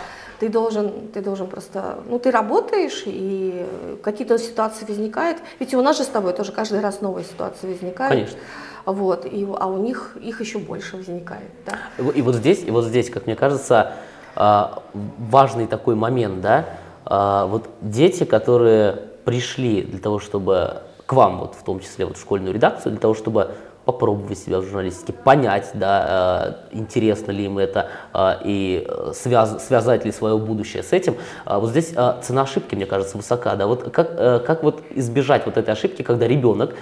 [0.44, 3.64] ты должен, ты должен просто, ну ты работаешь, и
[4.02, 7.66] какие-то ситуации возникают, ведь и у нас же с тобой тоже каждый раз новые ситуации
[7.66, 8.12] возникают.
[8.12, 8.38] Конечно.
[8.84, 11.50] Вот, и, а у них их еще больше возникает.
[11.64, 11.78] Да?
[12.14, 13.92] И вот здесь, и вот здесь, как мне кажется,
[14.36, 16.66] а, важный такой момент, да,
[17.06, 22.18] а, вот дети, которые пришли для того, чтобы к вам, вот в том числе вот
[22.18, 23.52] в школьную редакцию, для того, чтобы
[23.84, 30.04] попробовать себя в журналистике, понять, да, э, интересно ли им это э, и связ, связать
[30.04, 31.16] ли свое будущее с этим.
[31.44, 33.54] А вот здесь э, цена ошибки, мне кажется, высока.
[33.56, 33.66] Да?
[33.66, 36.74] Вот как, как вот избежать вот этой ошибки, когда ребенок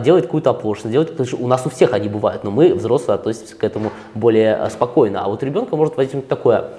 [0.00, 3.16] делает какую-то оплошность, делает, потому что у нас у всех они бывают, но мы, взрослые,
[3.16, 5.24] относимся к этому более спокойно.
[5.24, 6.70] А вот ребенка может возникнуть такое,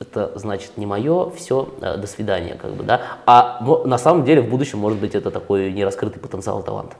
[0.00, 3.00] это значит не мое, все, до свидания, как бы, да.
[3.26, 6.96] А на самом деле в будущем может быть это такой нераскрытый потенциал таланта.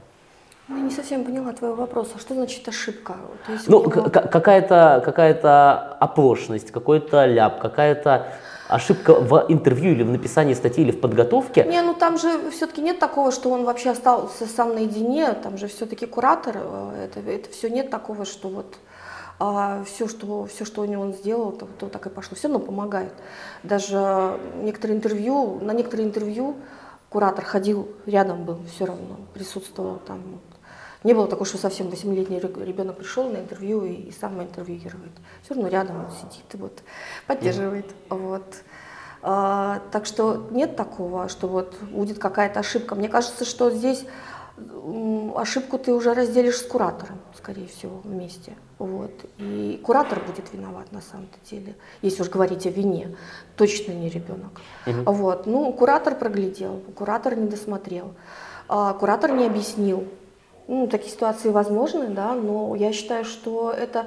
[0.68, 2.18] Я не совсем поняла твоего вопроса.
[2.18, 3.16] Что значит ошибка?
[3.46, 3.90] То есть ну, него...
[4.10, 5.34] какая-то какая
[5.98, 8.32] оплошность, какой-то ляп, какая-то
[8.68, 11.64] ошибка в интервью или в написании статьи или в подготовке.
[11.64, 15.66] Не, ну там же все-таки нет такого, что он вообще остался сам наедине, там же
[15.68, 18.76] все-таки куратор, э, это, это все нет такого, что вот
[19.38, 22.36] а все, что, все, что у него он сделал, то, то так и пошло.
[22.36, 23.12] Все равно помогает.
[23.64, 26.56] Даже некоторые интервью, на некоторые интервью
[27.08, 30.40] куратор ходил рядом был, все равно присутствовал там
[31.04, 35.12] не было такого, что совсем 8-летний ребенок пришел на интервью и, и сам интервьюирует.
[35.42, 36.82] Все равно рядом он сидит и вот
[37.26, 37.86] поддерживает.
[38.08, 38.18] Mm.
[38.18, 38.44] Вот.
[39.22, 42.94] А, так что нет такого, что вот будет какая-то ошибка.
[42.94, 44.04] Мне кажется, что здесь
[45.34, 48.52] ошибку ты уже разделишь с куратором, скорее всего, вместе.
[48.78, 49.12] Вот.
[49.38, 53.16] И куратор будет виноват на самом-то деле, если уж говорить о вине,
[53.56, 54.60] точно не ребенок.
[54.86, 55.12] Угу.
[55.12, 55.46] Вот.
[55.46, 58.14] Ну, куратор проглядел, куратор не досмотрел,
[58.68, 60.06] а, куратор не объяснил,
[60.68, 64.06] ну, такие ситуации возможны, да, но я считаю, что это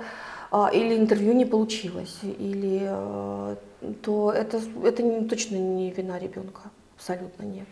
[0.52, 3.56] а, или интервью не получилось, или а,
[4.02, 6.62] то это, это не, точно не вина ребенка,
[6.98, 7.68] абсолютно нет.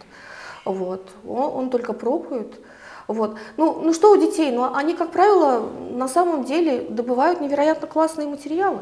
[0.66, 1.10] Вот.
[1.28, 2.60] Он, он только пробует.
[3.08, 3.38] Вот.
[3.58, 4.52] Ну, ну что у детей?
[4.52, 8.82] Ну, они, как правило, на самом деле добывают невероятно классные материалы.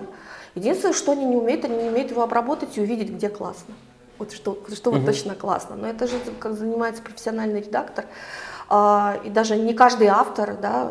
[0.56, 3.74] Единственное, что они не умеют, они не умеют его обработать и увидеть, где классно.
[4.20, 5.00] Вот что, что угу.
[5.00, 5.76] вот точно классно.
[5.76, 8.06] Но это же как занимается профессиональный редактор.
[8.74, 10.90] А, и даже не каждый автор да,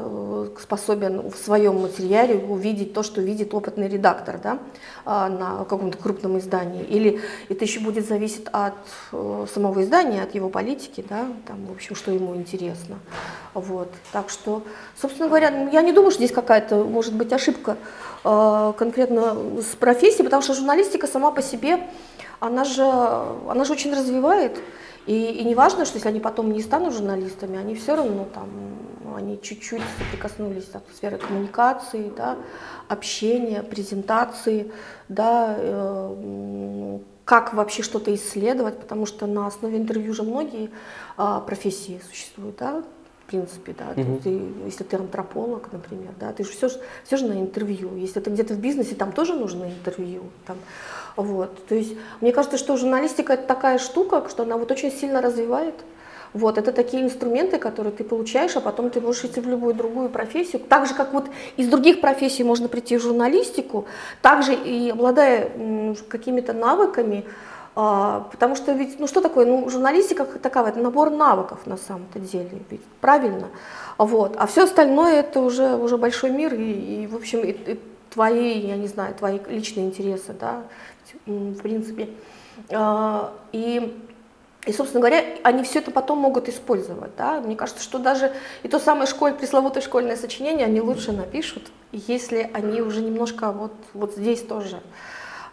[0.61, 4.59] способен в своем материале увидеть то, что видит опытный редактор да,
[5.07, 6.85] а, на каком-то крупном издании.
[6.85, 8.75] Или это еще будет зависеть от
[9.12, 12.99] э, самого издания, от его политики, да, там, в общем, что ему интересно.
[13.55, 13.90] Вот.
[14.12, 14.62] Так что,
[15.01, 17.79] собственно говоря, я не думаю, что здесь какая-то может быть ошибка
[18.25, 21.81] э, конкретно с профессией, потому что журналистика сама по себе,
[22.40, 24.61] она же, она же очень развивает.
[25.11, 28.49] И, и не важно, что если они потом не станут журналистами, они все равно там,
[29.16, 32.38] они чуть-чуть соприкоснулись с сферой коммуникации, да,
[32.87, 34.70] общения, презентации,
[35.09, 40.70] да, э, как вообще что-то исследовать, потому что на основе интервью же многие
[41.18, 42.85] э, профессии существуют, да,
[43.27, 44.20] в принципе, да, угу.
[44.23, 46.68] ты, если ты антрополог, например, да, ты же все,
[47.03, 47.96] все же на интервью.
[47.96, 50.57] Если ты где-то в бизнесе, там тоже нужно интервью, там,
[51.22, 55.20] вот, то есть мне кажется, что журналистика это такая штука, что она вот очень сильно
[55.20, 55.74] развивает,
[56.33, 60.09] Вот, это такие инструменты, которые ты получаешь, а потом ты можешь идти в любую другую
[60.09, 60.62] профессию.
[60.68, 63.87] Так же, как вот из других профессий можно прийти в журналистику,
[64.22, 65.50] также и обладая
[66.09, 67.24] какими-то навыками,
[67.74, 71.76] а, потому что ведь, ну что такое, ну журналистика как таковая, это набор навыков на
[71.76, 73.48] самом-то деле, ведь правильно.
[73.98, 74.37] Вот.
[74.38, 77.80] А все остальное это уже, уже большой мир и, и в общем, и, и
[78.11, 80.62] твои, я не знаю, твои личные интересы, да,
[81.26, 82.11] в принципе.
[82.70, 83.96] А, и
[84.66, 87.16] и, собственно говоря, они все это потом могут использовать.
[87.16, 87.40] Да?
[87.40, 92.50] Мне кажется, что даже и то самое школь, пресловутое школьное сочинение они лучше напишут, если
[92.52, 94.80] они уже немножко вот, вот здесь тоже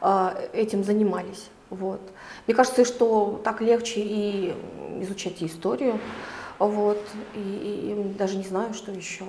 [0.01, 1.47] э, этим занимались.
[1.69, 2.01] Вот.
[2.47, 4.53] Мне кажется, что так легче и
[5.01, 5.99] изучать и историю,
[6.59, 7.01] вот,
[7.33, 9.23] и, и, и даже не знаю, что еще.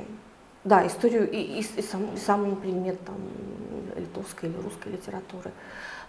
[0.64, 3.16] Да, историю и, и, и, сам, сам предмет там,
[3.96, 5.52] литовской или русской литературы.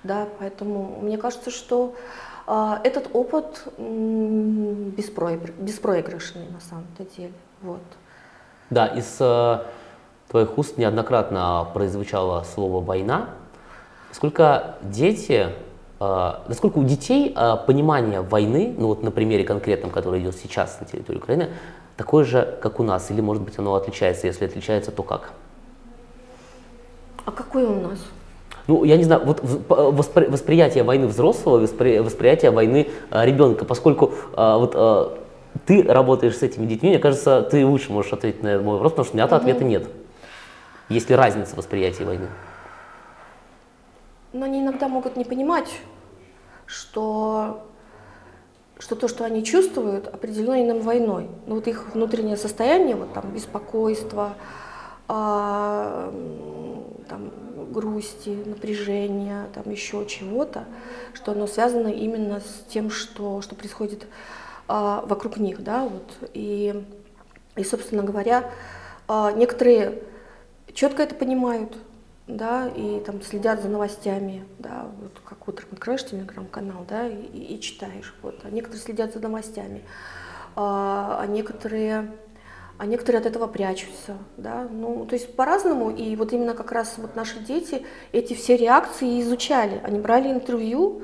[0.03, 1.93] Да, поэтому мне кажется, что
[2.51, 7.33] а, этот опыт беспроигрышный на самом-то деле.
[7.61, 7.83] Вот.
[8.71, 9.59] Да, из э,
[10.29, 13.29] твоих уст неоднократно прозвучало слово «война».
[14.11, 15.49] Сколько дети,
[15.99, 20.79] э, насколько у детей э, понимание войны, ну вот на примере конкретном, который идет сейчас
[20.79, 21.49] на территории Украины,
[21.97, 25.31] такое же, как у нас, или может быть оно отличается, если отличается, то как?
[27.25, 27.99] А какое у нас?
[28.69, 34.13] Ну, я не знаю, вот воспри, восприятие войны взрослого, воспри, восприятие войны а, ребенка, поскольку
[34.35, 35.17] а, вот а,
[35.65, 39.05] ты работаешь с этими детьми, мне кажется, ты лучше можешь ответить на мой вопрос, потому
[39.05, 39.41] что у меня-то угу.
[39.41, 39.87] ответа нет.
[40.87, 42.27] Есть ли разница восприятия войны?
[44.33, 45.71] Но они иногда могут не понимать,
[46.67, 47.65] что,
[48.77, 51.27] что то, что они чувствуют, определено иным войной.
[51.47, 54.35] Ну, вот их внутреннее состояние, вот там беспокойство,
[55.09, 57.31] там,
[57.71, 60.65] грусти, напряжения, там еще чего-то,
[61.13, 64.07] что оно связано именно с тем, что, что происходит
[64.67, 66.29] а, вокруг них, да, вот.
[66.33, 66.83] И,
[67.55, 68.51] и, собственно говоря,
[69.07, 70.03] а, некоторые
[70.73, 71.75] четко это понимают,
[72.27, 77.59] да, и там следят за новостями, да, вот как утром откроешь телеграм-канал, да, и, и
[77.59, 79.83] читаешь, вот, а некоторые следят за новостями,
[80.55, 82.11] а, а некоторые
[82.79, 86.95] а некоторые от этого прячутся, да, ну, то есть по-разному, и вот именно как раз
[86.97, 91.01] вот наши дети эти все реакции изучали, они брали интервью,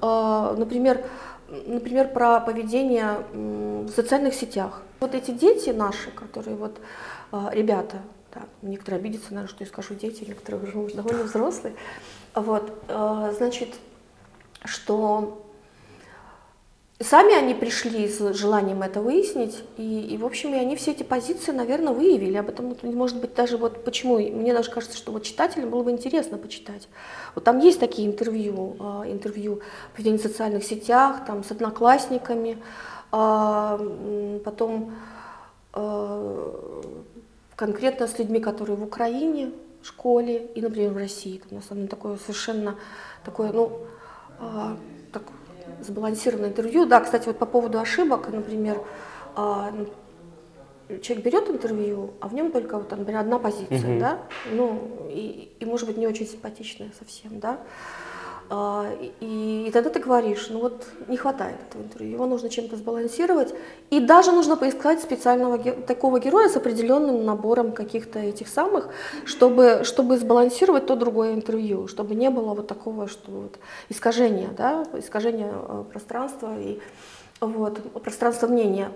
[0.00, 1.04] э, например,
[1.66, 4.82] например, про поведение в социальных сетях.
[5.00, 6.80] Вот эти дети наши, которые вот,
[7.32, 7.98] э, ребята,
[8.34, 11.74] да, некоторые обидятся, наверное, что я скажу дети, некоторые уже довольно взрослые,
[12.34, 13.74] вот, э, значит,
[14.64, 15.44] что
[17.00, 21.04] Сами они пришли с желанием это выяснить, и, и в общем, и они все эти
[21.04, 22.36] позиции, наверное, выявили.
[22.36, 25.92] Об этом, может быть, даже вот почему, мне даже кажется, что вот читателям было бы
[25.92, 26.88] интересно почитать.
[27.36, 29.60] Вот там есть такие интервью, а, интервью
[29.92, 32.58] в поведении социальных сетях, там с одноклассниками,
[33.12, 33.78] а,
[34.44, 34.92] потом
[35.74, 36.82] а,
[37.54, 41.40] конкретно с людьми, которые в Украине, в школе и, например, в России.
[41.48, 42.74] Там, на самом деле, такое совершенно
[43.24, 43.86] такое, ну,
[45.80, 46.86] сбалансированное интервью.
[46.86, 48.80] Да, кстати, вот по поводу ошибок, например,
[49.34, 49.72] а,
[51.02, 54.00] человек берет интервью, а в нем только вот, например, одна позиция, угу.
[54.00, 54.18] да,
[54.52, 57.58] ну и, и может быть не очень симпатичная совсем, да.
[58.50, 58.86] А,
[59.20, 63.54] и, и тогда ты говоришь, ну вот не хватает этого интервью, его нужно чем-то сбалансировать,
[63.90, 68.88] и даже нужно поискать специального такого героя с определенным набором каких-то этих самых,
[69.26, 73.58] чтобы, чтобы сбалансировать то другое интервью, чтобы не было вот такого, что вот
[73.90, 76.78] искажения, да, искажения э, пространства и
[77.40, 78.90] вот, пространства мнения.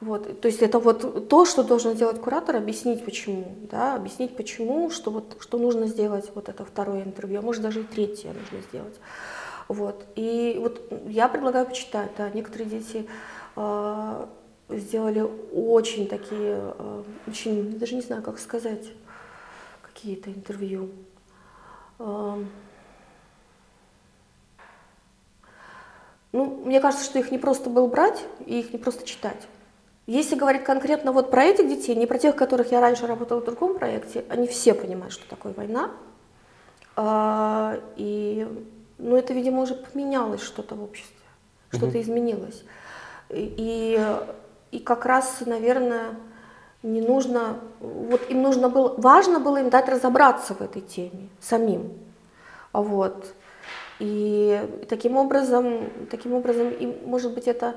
[0.00, 4.90] Вот, то есть это вот то, что должен сделать куратор, объяснить почему, да, объяснить почему,
[4.90, 8.60] что, вот, что нужно сделать вот это второе интервью, а может даже и третье нужно
[8.68, 8.94] сделать.
[9.68, 10.04] Вот.
[10.14, 13.08] И вот я предлагаю почитать, да, некоторые дети
[13.56, 14.26] э,
[14.68, 18.92] сделали очень такие, э, очень, даже не знаю, как сказать,
[19.82, 20.90] какие-то интервью.
[21.98, 22.44] Э,
[26.32, 29.48] ну, мне кажется, что их не просто было брать и их не просто читать.
[30.06, 33.44] Если говорить конкретно вот про этих детей, не про тех, которых я раньше работала в
[33.44, 35.90] другом проекте, они все понимают, что такое война.
[36.94, 38.46] А, и,
[38.98, 41.16] ну, это, видимо, уже поменялось что-то в обществе,
[41.72, 42.62] что-то изменилось.
[43.30, 44.00] И,
[44.70, 46.14] и как раз, наверное,
[46.84, 51.92] не нужно, вот им нужно было, важно было им дать разобраться в этой теме самим.
[52.72, 53.34] Вот.
[53.98, 57.74] И таким образом, таким образом, им, может быть, это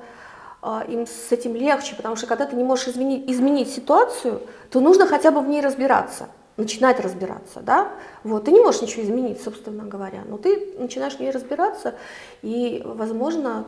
[0.61, 5.07] им с этим легче, потому что когда ты не можешь изменить, изменить ситуацию, то нужно
[5.07, 7.91] хотя бы в ней разбираться, начинать разбираться, да,
[8.23, 11.95] вот, ты не можешь ничего изменить, собственно говоря, но ты начинаешь в ней разбираться,
[12.41, 13.65] и, возможно,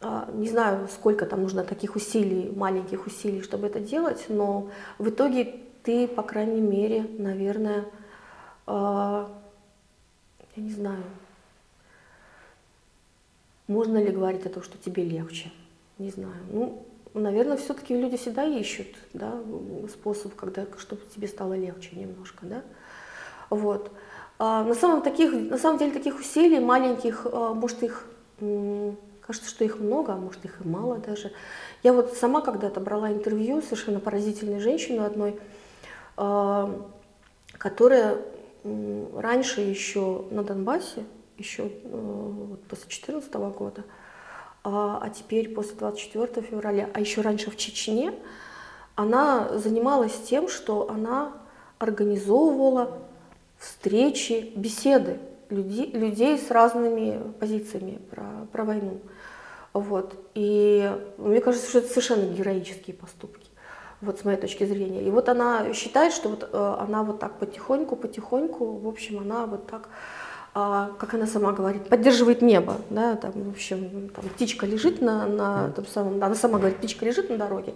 [0.00, 4.68] а, не знаю, сколько там нужно таких усилий, маленьких усилий, чтобы это делать, но
[4.98, 7.84] в итоге ты, по крайней мере, наверное,
[8.66, 9.30] а,
[10.54, 11.02] я не знаю,
[13.66, 15.50] можно ли говорить о том, что тебе легче?
[15.98, 16.34] Не знаю.
[16.50, 19.34] Ну, наверное, все-таки люди всегда ищут да,
[19.90, 22.46] способ, когда, чтобы тебе стало легче немножко.
[22.46, 22.62] Да?
[23.50, 23.90] Вот.
[24.38, 28.06] А на, самом таких, на самом деле таких усилий маленьких, может их
[29.28, 31.32] Кажется, что их много, а может их и мало даже.
[31.82, 35.38] Я вот сама когда-то брала интервью совершенно поразительной женщины одной,
[36.16, 36.88] а,
[37.52, 38.16] которая
[38.64, 41.04] раньше еще на Донбассе,
[41.36, 43.84] еще э, после 2014 года,
[44.70, 48.12] а, а теперь после 24 февраля, а еще раньше в Чечне,
[48.96, 51.32] она занималась тем, что она
[51.78, 52.98] организовывала
[53.58, 59.00] встречи, беседы людей, людей с разными позициями про, про войну.
[59.72, 60.14] Вот.
[60.34, 63.48] И мне кажется, что это совершенно героические поступки,
[64.02, 65.02] вот с моей точки зрения.
[65.02, 69.46] И вот она считает, что вот э, она вот так потихоньку, потихоньку, в общем, она
[69.46, 69.88] вот так,
[70.54, 75.26] э, как она сама говорит, поддерживает небо, да, там, в общем, там птичка лежит на,
[75.26, 77.74] на том самом, она сама говорит, птичка лежит на дороге,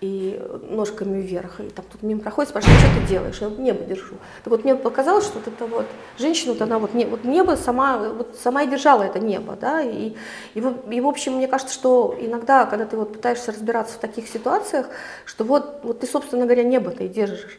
[0.00, 0.38] и
[0.68, 3.38] ножками вверх, и там тут мимо проходит, спрашивает, что ты делаешь?
[3.40, 4.16] Я вот небо держу.
[4.42, 5.86] Так вот мне показалось, что вот это вот
[6.18, 9.80] женщина, вот она вот, не, вот небо сама, вот сама и держала это небо, да,
[9.82, 10.14] и,
[10.54, 14.28] и, и в общем, мне кажется, что иногда, когда ты вот пытаешься разбираться в таких
[14.28, 14.88] ситуациях,
[15.24, 17.58] что вот, вот ты, собственно говоря, небо-то и держишь,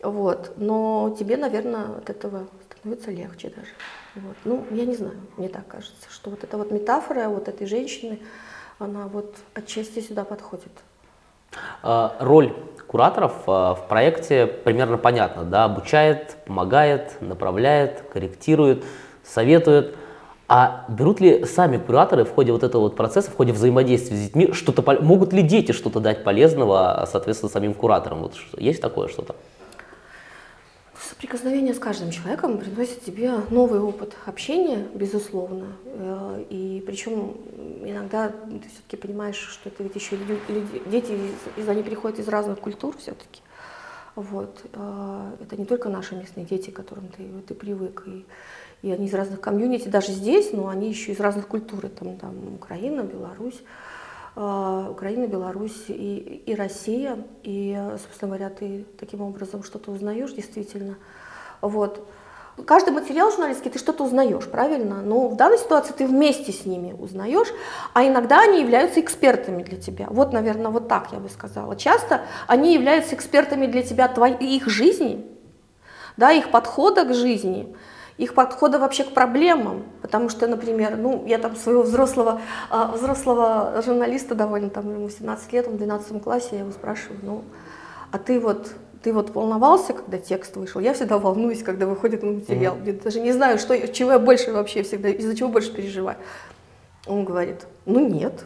[0.00, 2.46] вот, но тебе, наверное, от этого
[2.84, 3.70] становится легче даже.
[4.14, 4.36] Вот.
[4.44, 8.18] Ну, я не знаю, мне так кажется, что вот эта вот метафора вот этой женщины,
[8.78, 10.72] она вот отчасти сюда подходит.
[11.82, 12.52] А, роль
[12.86, 18.84] кураторов а, в проекте примерно понятна, да, обучает, помогает, направляет, корректирует,
[19.24, 19.96] советует.
[20.46, 24.20] А берут ли сами кураторы в ходе вот этого вот процесса, в ходе взаимодействия с
[24.20, 28.20] детьми, что-то могут ли дети что-то дать полезного, соответственно, самим кураторам?
[28.20, 29.36] Вот есть такое что-то?
[31.14, 35.68] Соприкосновение с каждым человеком приносит тебе новый опыт общения, безусловно.
[35.84, 37.36] Э, и причем
[37.84, 41.16] иногда ты все-таки понимаешь, что это ведь еще люди, дети,
[41.56, 43.42] из, они приходят из разных культур все-таки.
[44.16, 44.60] Вот.
[44.72, 48.02] Э, это не только наши местные дети, к которым ты, ты привык.
[48.06, 48.26] И,
[48.82, 51.88] и они из разных комьюнити, даже здесь, но они еще из разных культур.
[51.90, 53.62] Там, там Украина, Беларусь.
[54.36, 57.18] А, Украина, Беларусь и, и Россия.
[57.42, 60.96] И, собственно говоря, ты таким образом что-то узнаешь действительно.
[61.60, 62.06] Вот.
[62.66, 65.02] Каждый материал журналистский ты что-то узнаешь, правильно?
[65.02, 67.48] Но в данной ситуации ты вместе с ними узнаешь,
[67.94, 70.06] а иногда они являются экспертами для тебя.
[70.08, 71.74] Вот, наверное, вот так я бы сказала.
[71.74, 75.26] Часто они являются экспертами для тебя твоих жизней,
[76.16, 77.74] да, их подхода к жизни
[78.16, 82.40] их подхода вообще к проблемам, потому что, например, ну, я там своего взрослого,
[82.70, 87.18] а, взрослого журналиста довольно, там, ему 17 лет, он в 12 классе, я его спрашиваю,
[87.22, 87.44] ну,
[88.12, 88.70] а ты вот,
[89.02, 90.80] ты вот волновался, когда текст вышел?
[90.80, 92.86] Я всегда волнуюсь, когда выходит материал, mm-hmm.
[92.86, 96.18] я даже не знаю, что, чего я больше вообще всегда, из-за чего больше переживаю.
[97.06, 98.44] Он говорит, ну нет,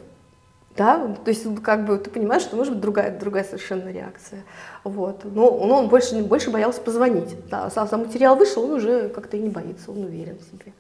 [0.78, 4.44] да, то есть как бы ты понимаешь, что может быть другая, другая совершенно реакция.
[4.84, 5.24] Вот.
[5.24, 7.34] Но, но он больше, больше боялся позвонить.
[7.50, 7.68] Да.
[7.68, 10.72] Сам, сам материал вышел, он уже как-то и не боится, он уверен в себе.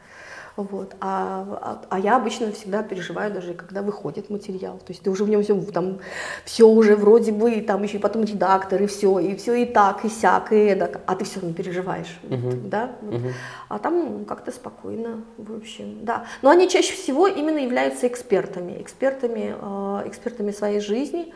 [0.58, 0.96] Вот.
[1.00, 4.78] А, а, а я обычно всегда переживаю, даже когда выходит материал.
[4.78, 6.00] То есть ты уже в нем все, там,
[6.44, 10.04] все уже вроде бы, там еще и потом редактор, и все, и все и так,
[10.04, 12.18] и сяк, и эдак, а ты все равно переживаешь.
[12.24, 12.40] Uh-huh.
[12.40, 12.90] Вот, да?
[13.00, 13.14] Вот.
[13.14, 13.32] Uh-huh.
[13.68, 16.26] А там как-то спокойно, в общем, да.
[16.42, 21.32] Но они чаще всего именно являются экспертами, экспертами, э, экспертами своей жизни.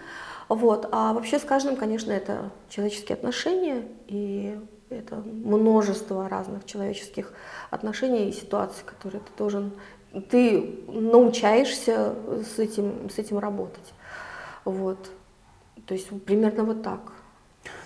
[0.49, 0.89] Вот.
[0.91, 4.59] А вообще с каждым, конечно, это человеческие отношения, и
[4.95, 7.33] это множество разных человеческих
[7.71, 9.73] отношений и ситуаций, которые ты должен,
[10.31, 12.15] ты научаешься
[12.45, 13.95] с этим, с этим работать.
[14.65, 15.11] Вот.
[15.87, 17.01] То есть примерно вот так.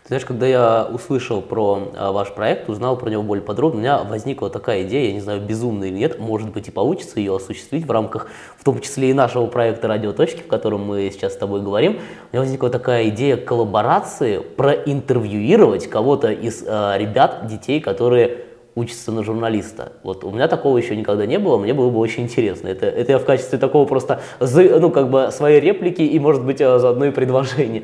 [0.07, 3.83] Ты знаешь, когда я услышал про а, ваш проект, узнал про него более подробно, у
[3.83, 7.35] меня возникла такая идея, я не знаю, безумная или нет, может быть и получится ее
[7.35, 11.37] осуществить в рамках, в том числе и нашего проекта «Радиоточки», в котором мы сейчас с
[11.37, 11.95] тобой говорим.
[11.95, 18.45] У меня возникла такая идея коллаборации, проинтервьюировать кого-то из э, ребят, детей, которые
[18.77, 19.95] учатся на журналиста.
[20.05, 22.69] Вот у меня такого еще никогда не было, мне было бы очень интересно.
[22.69, 26.61] Это, это я в качестве такого просто, ну, как бы своей реплики и, может быть,
[26.61, 27.83] а, заодно и предложения.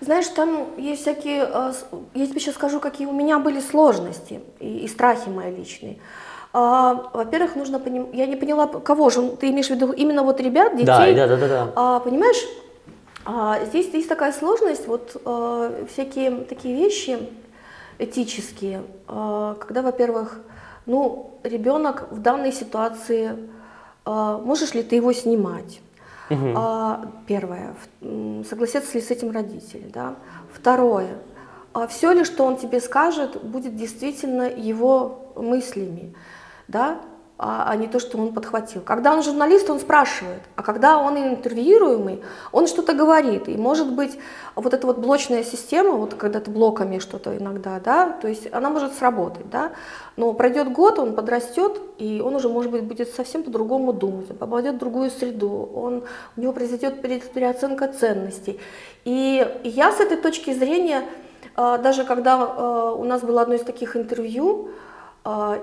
[0.00, 1.72] Знаешь, там есть всякие, э,
[2.14, 5.98] я тебе сейчас скажу, какие у меня были сложности и, и страхи мои личные.
[6.52, 10.40] А, во-первых, нужно понимать, я не поняла, кого же, ты имеешь в виду именно вот
[10.40, 11.14] ребят, детей?
[11.14, 11.72] Да, да, да, да.
[11.76, 12.42] А, понимаешь,
[13.24, 17.18] а, здесь есть такая сложность, вот а, всякие такие вещи
[17.98, 20.40] этические, а, когда, во-первых,
[20.86, 23.36] ну, ребенок в данной ситуации,
[24.04, 25.80] а, можешь ли ты его снимать?
[26.28, 27.12] Угу.
[27.26, 27.76] Первое,
[28.48, 30.16] согласятся ли с этим родители, да.
[30.52, 31.18] Второе,
[31.72, 36.14] а все ли, что он тебе скажет, будет действительно его мыслями,
[36.68, 37.00] да,
[37.38, 38.80] а, а не то, что он подхватил.
[38.80, 43.46] Когда он журналист, он спрашивает, а когда он интервьюируемый, он что-то говорит.
[43.48, 44.18] И может быть,
[44.54, 48.70] вот эта вот блочная система, вот когда ты блоками что-то иногда, да, то есть она
[48.70, 49.72] может сработать, да,
[50.16, 54.36] но пройдет год, он подрастет, и он уже, может быть, будет совсем по-другому думать, он
[54.36, 56.04] попадет в другую среду, он,
[56.36, 58.58] у него произойдет переоценка ценностей.
[59.04, 61.02] И я с этой точки зрения,
[61.54, 64.70] а, даже когда а, у нас было одно из таких интервью,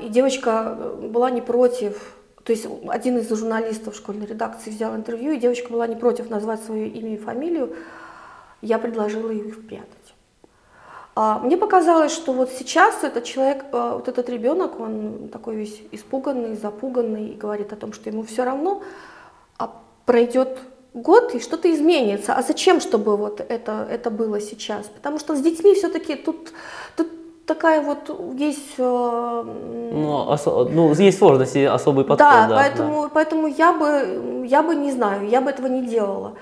[0.02, 5.32] и девочка э, была не против, то есть один из журналистов школьной редакции взял интервью,
[5.32, 7.74] и девочка была не против назвать свое имя и фамилию,
[8.62, 9.88] я предложила их спрятать.
[11.16, 15.82] А, мне показалось, что вот сейчас этот человек, э, вот этот ребенок, он такой весь
[15.92, 18.84] испуганный, запуганный и говорит о том, что ему все равно,
[19.58, 20.60] а пройдет
[20.94, 22.34] год и что-то изменится.
[22.34, 24.88] А зачем, чтобы вот это, это было сейчас?
[24.88, 26.52] Потому что с детьми все-таки тут
[27.46, 28.76] такая вот есть...
[28.78, 32.28] Э, ну, осо- ну, есть сложности, особый подход.
[32.28, 33.10] Да, да поэтому, да.
[33.14, 36.36] поэтому я, бы, я бы не знаю, я бы этого не делала.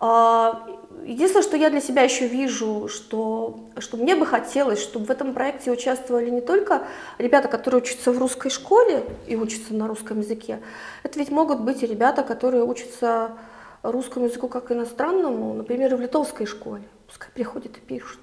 [0.00, 0.62] А,
[1.04, 5.34] единственное, что я для себя еще вижу, что, что мне бы хотелось, чтобы в этом
[5.34, 6.82] проекте участвовали не только
[7.18, 10.60] ребята, которые учатся в русской школе и учатся на русском языке,
[11.02, 13.32] это ведь могут быть и ребята, которые учатся
[13.82, 16.82] русскому языку как иностранному, например, в литовской школе.
[17.06, 18.20] Пускай приходят и пишут.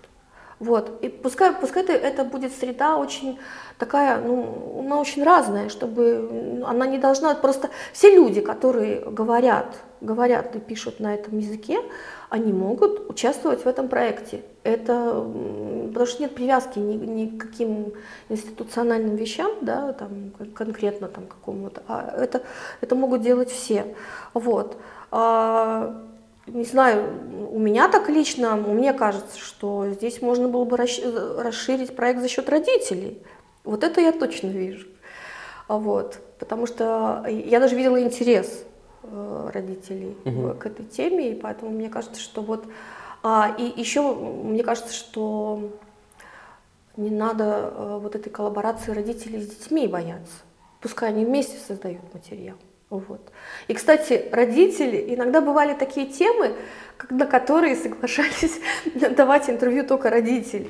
[0.60, 1.00] Вот.
[1.02, 3.38] И пускай, пускай это, это будет среда очень
[3.78, 10.56] такая, ну, она очень разная, чтобы она не должна, просто все люди, которые говорят, говорят
[10.56, 11.80] и пишут на этом языке,
[12.30, 14.44] они могут участвовать в этом проекте.
[14.64, 15.26] Это,
[15.88, 17.94] потому что нет привязки ни, ни к каким
[18.30, 22.44] институциональным вещам, да, там, конкретно там какому-то, а это,
[22.82, 23.96] это могут делать все.
[24.34, 24.78] Вот.
[26.46, 31.96] А, не знаю, у меня так лично, мне кажется, что здесь можно было бы расширить
[31.96, 33.22] проект за счет родителей.
[33.64, 34.88] Вот это я точно вижу.
[35.68, 36.20] Вот.
[36.40, 38.64] Потому что я даже видела интерес
[39.04, 40.54] э, родителей угу.
[40.60, 42.66] к этой теме, и поэтому мне кажется, что вот...
[43.24, 45.72] А, и еще мне кажется, что
[46.96, 50.36] не надо э, вот этой коллаборации родителей с детьми бояться.
[50.82, 52.58] Пускай они вместе создают материал.
[52.90, 53.32] Вот.
[53.68, 56.54] И, кстати, родители, иногда бывали такие темы,
[57.10, 58.60] на которые соглашались
[59.16, 60.70] давать интервью только родители.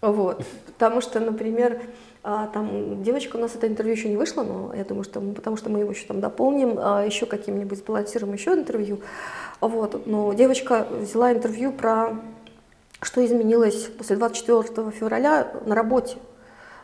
[0.00, 0.44] Вот.
[0.66, 1.80] Потому что, например,
[2.22, 5.56] а, там девочка у нас это интервью еще не вышло, но я думаю, что потому
[5.56, 9.00] что мы его еще там дополним, а, еще каким-нибудь сбалансируем еще интервью.
[9.60, 10.06] Вот.
[10.06, 12.16] Но девочка взяла интервью про
[13.02, 16.16] что изменилось после 24 февраля на работе.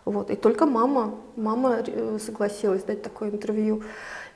[0.06, 0.30] Вот.
[0.30, 3.82] И только мама, мама э, согласилась дать такое интервью.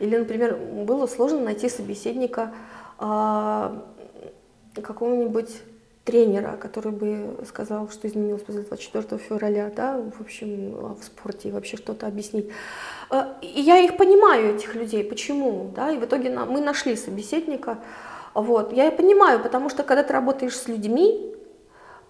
[0.00, 2.52] Или, например, было сложно найти собеседника
[2.98, 3.86] а,
[4.74, 5.50] какого-нибудь
[6.04, 11.50] тренера, который бы сказал, что изменилось после 24 февраля, да, в общем, а, в спорте
[11.50, 12.50] и вообще что-то объяснить.
[13.08, 17.78] А, и я их понимаю, этих людей, почему, да, и в итоге мы нашли собеседника,
[18.34, 21.36] вот, я и понимаю, потому что когда ты работаешь с людьми,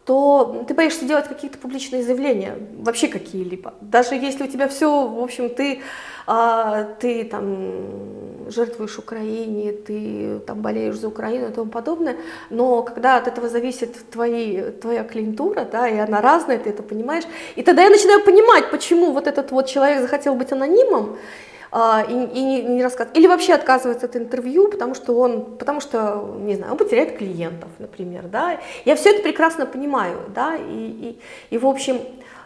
[0.04, 3.74] то ты боишься делать какие-то публичные заявления, вообще какие-либо.
[3.80, 5.82] Даже если у тебя все, в общем, ты,
[6.26, 12.16] а, ты там жертвуешь Украине, ты там болеешь за Украину и тому подобное,
[12.48, 17.24] но когда от этого зависит твои, твоя клиентура, да, и она разная, ты это понимаешь,
[17.56, 21.18] и тогда я начинаю понимать, почему вот этот вот человек захотел быть анонимом,
[21.72, 23.16] а, и, и не, не рассказывать.
[23.16, 27.68] Или вообще отказывается от интервью, потому что он, потому что, не знаю, он потеряет клиентов,
[27.78, 28.58] например, да.
[28.84, 32.00] Я все это прекрасно понимаю, да, и, и, и в общем,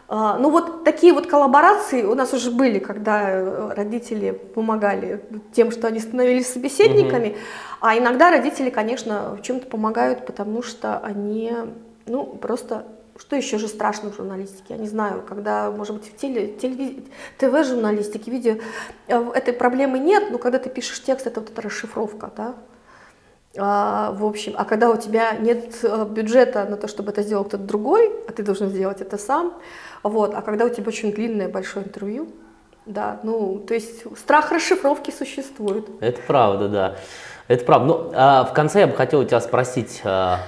[0.07, 5.71] а, ну вот такие вот коллаборации у нас уже были, когда э, родители помогали тем,
[5.71, 7.37] что они становились собеседниками, угу.
[7.81, 11.53] а иногда родители, конечно, в чем-то помогают, потому что они,
[12.05, 12.85] ну, просто
[13.19, 14.75] что еще же страшно в журналистике?
[14.75, 17.05] Я не знаю, когда, может быть, в теле, телевиз...
[17.39, 18.57] ТВ-журналистике, видео,
[19.09, 22.55] э, этой проблемы нет, но когда ты пишешь текст, это вот эта расшифровка, да?
[23.57, 27.45] А, в общем, а когда у тебя нет э, бюджета на то, чтобы это сделал
[27.45, 29.55] кто-то другой, а ты должен сделать это сам,
[30.03, 32.29] вот, а когда у тебя очень длинное большое интервью,
[32.85, 35.89] да, ну, то есть страх расшифровки существует.
[36.01, 36.97] Это правда, да.
[37.47, 37.87] Это правда.
[37.87, 40.41] Ну, а в конце я бы хотел у тебя спросить, а,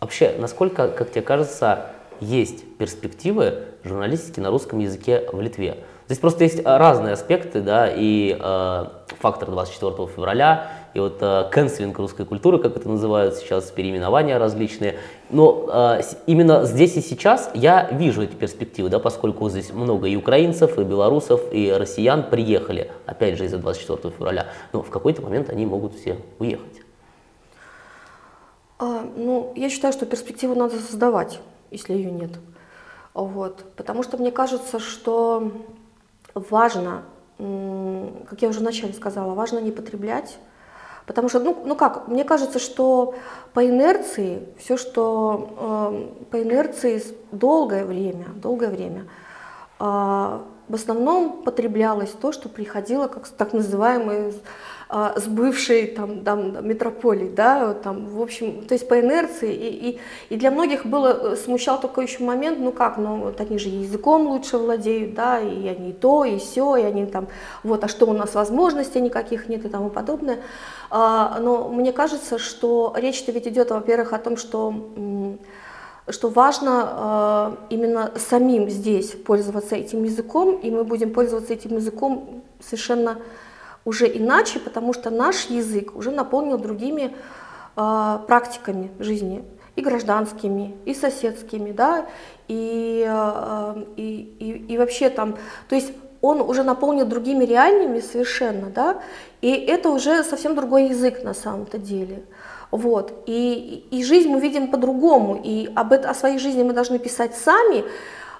[0.00, 1.90] вообще, насколько, как тебе кажется,
[2.24, 5.78] есть перспективы журналистики на русском языке в Литве.
[6.06, 8.84] Здесь просто есть э, разные аспекты, да, и э,
[9.20, 14.98] фактор 24 февраля, и вот э, канцелинг русской культуры, как это называют сейчас, переименования различные.
[15.30, 20.16] Но э, именно здесь и сейчас я вижу эти перспективы, да, поскольку здесь много и
[20.16, 24.48] украинцев, и белорусов, и россиян приехали, опять же, из-за 24 февраля.
[24.72, 26.82] Но в какой-то момент они могут все уехать.
[28.78, 31.40] А, ну, я считаю, что перспективу надо создавать,
[31.74, 32.32] если ее нет.
[33.12, 33.64] Вот.
[33.76, 35.52] Потому что мне кажется, что
[36.34, 37.02] важно,
[37.38, 40.38] как я уже вначале сказала, важно не потреблять.
[41.06, 43.14] Потому что, ну, ну как, мне кажется, что
[43.52, 49.06] по инерции, все, что э, по инерции долгое время, долгое время,
[49.80, 54.32] э, в основном потреблялось то, что приходило как так называемые
[54.88, 59.90] а, с бывшей там, там метрополией, да, там, в общем, то есть по инерции, и,
[59.90, 59.98] и,
[60.28, 63.70] и для многих было, э, смущал такой еще момент, ну как, ну вот они же
[63.70, 67.28] языком лучше владеют, да, и они и то, и все, и они там,
[67.62, 70.40] вот, а что у нас возможностей никаких нет и тому подобное,
[70.90, 74.74] а, но мне кажется, что речь-то ведь идет, во-первых, о том, что
[76.08, 82.42] что важно э, именно самим здесь пользоваться этим языком, и мы будем пользоваться этим языком
[82.60, 83.18] совершенно
[83.84, 87.16] уже иначе, потому что наш язык уже наполнен другими
[87.76, 89.44] э, практиками жизни,
[89.76, 92.06] и гражданскими, и соседскими, да,
[92.48, 95.36] и, э, и, и, и вообще там,
[95.68, 99.02] то есть он уже наполнен другими реальными совершенно, да,
[99.40, 102.24] и это уже совсем другой язык на самом-то деле.
[102.74, 103.22] Вот.
[103.26, 107.36] И, и жизнь мы видим по-другому, и об это, о своей жизни мы должны писать
[107.36, 107.84] сами,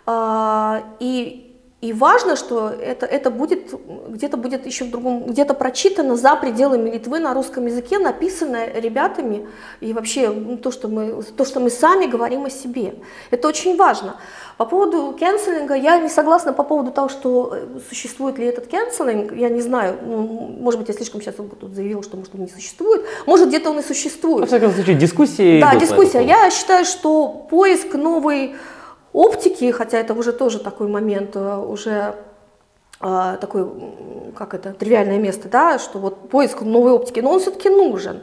[0.06, 3.72] э, и, и важно, что это, это будет
[4.08, 9.46] где-то будет еще в другом, где-то прочитано за пределами Литвы на русском языке, написано ребятами,
[9.80, 12.96] и вообще ну, то, что мы, то, что мы сами говорим о себе.
[13.30, 14.16] Это очень важно.
[14.56, 19.32] По поводу кэнселинга, я не согласна по поводу того, что э, существует ли этот кэнселинг,
[19.32, 22.48] я не знаю, ну, может быть, я слишком сейчас тут заявила, что может он не
[22.48, 24.44] существует, может где-то он и существует.
[24.44, 26.22] В всяком случае, дискуссии Да, дискуссия.
[26.22, 28.54] Я считаю, что поиск новой
[29.12, 32.14] оптики, хотя это уже тоже такой момент, э, уже
[33.00, 33.68] э, такой,
[34.36, 38.22] как это, тривиальное место, да, что вот поиск новой оптики, но он все-таки нужен.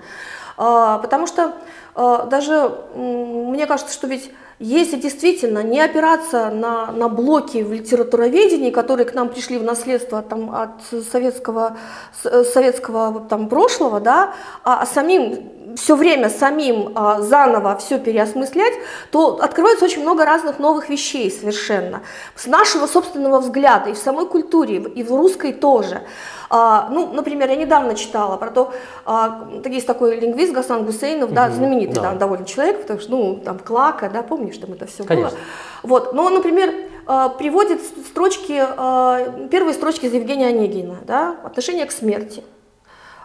[0.57, 1.53] Э, потому что
[1.93, 4.31] даже мне кажется, что ведь
[4.61, 10.21] если действительно не опираться на, на блоки в литературоведении, которые к нам пришли в наследство
[10.21, 11.77] там, от советского,
[12.21, 14.33] советского там, прошлого, да,
[14.63, 18.73] а, а самим все время самим а, заново все переосмыслять,
[19.11, 22.01] то открывается очень много разных новых вещей совершенно.
[22.35, 26.01] С нашего собственного взгляда и в самой культуре, и в русской тоже.
[26.49, 28.73] А, ну, например, я недавно читала про то,
[29.05, 32.11] а, есть такой лингвист Гасан Гусейнов, да, знаменитый да.
[32.11, 35.31] Да, довольно человек, потому что, ну, там, Клака, да, помнишь, там это все Конечно.
[35.31, 35.39] было.
[35.83, 36.73] Вот, но, например,
[37.07, 42.43] а, приводит строчки, а, первые строчки из Евгения Онегина, да, отношение к смерти.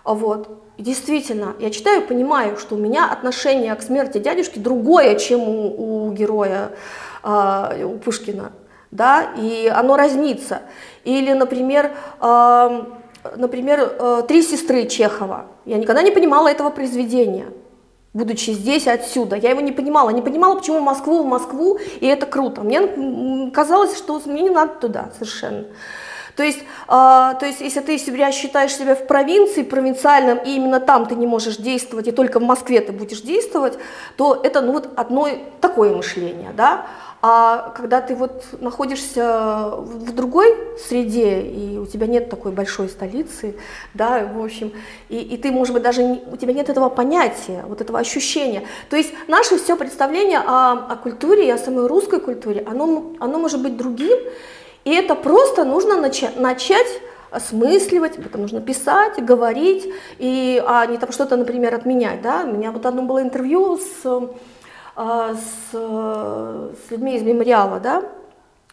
[0.04, 0.65] Вот.
[0.76, 5.40] И действительно, я читаю и понимаю, что у меня отношение к смерти дядюшки другое, чем
[5.40, 6.72] у, у героя
[7.22, 8.52] э, у Пушкина.
[8.90, 10.62] Да, и оно разнится.
[11.04, 12.82] Или, например, э,
[13.36, 15.46] например, э, «Три сестры» Чехова.
[15.64, 17.46] Я никогда не понимала этого произведения,
[18.12, 19.36] будучи здесь, отсюда.
[19.36, 20.10] Я его не понимала.
[20.10, 22.62] Не понимала, почему Москву в Москву, и это круто.
[22.62, 25.64] Мне казалось, что мне не надо туда совершенно.
[26.36, 30.80] То есть, э, то есть, если ты себя считаешь себя в провинции, провинциальном, и именно
[30.80, 33.78] там ты не можешь действовать, и только в Москве ты будешь действовать,
[34.16, 35.28] то это ну, вот одно
[35.60, 36.86] такое мышление, да.
[37.22, 43.56] А когда ты вот находишься в другой среде, и у тебя нет такой большой столицы,
[43.94, 44.72] да, в общем,
[45.08, 48.62] и, и ты, может быть, даже не, у тебя нет этого понятия, вот этого ощущения.
[48.90, 53.62] То есть наше все представление о, о культуре, о самой русской культуре, оно, оно может
[53.62, 54.18] быть другим,
[54.86, 56.86] и это просто нужно начать,
[57.32, 59.84] осмысливать, об этом нужно писать, говорить,
[60.18, 62.22] и, а не там что-то, например, отменять.
[62.22, 62.44] Да?
[62.44, 64.28] У меня вот одно было интервью с,
[64.94, 68.04] а, с, с людьми из мемориала, да,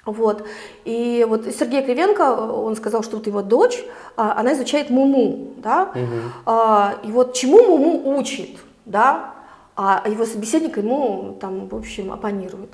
[0.05, 0.45] вот.
[0.85, 3.83] И вот Сергей Кривенко, он сказал, что вот его дочь,
[4.15, 7.07] а, она изучает муму, да, угу.
[7.07, 9.33] и вот чему муму учит, да,
[9.75, 12.69] а его собеседник ему там, в общем, оппонирует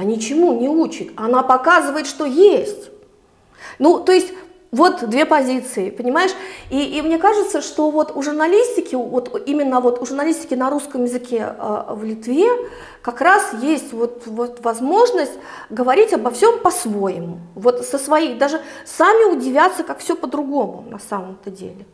[0.00, 1.10] а ничему не учит.
[1.14, 2.90] Она показывает, что есть.
[3.78, 4.32] Ну, то есть
[4.70, 6.30] вот две позиции, понимаешь?
[6.70, 11.04] И, и мне кажется, что вот у журналистики, вот именно вот у журналистики на русском
[11.04, 12.48] языке э, в Литве
[13.02, 15.34] как раз есть вот, вот возможность
[15.68, 17.40] говорить обо всем по-своему.
[17.54, 21.84] Вот со своей, даже сами удивятся, как все по-другому на самом-то деле.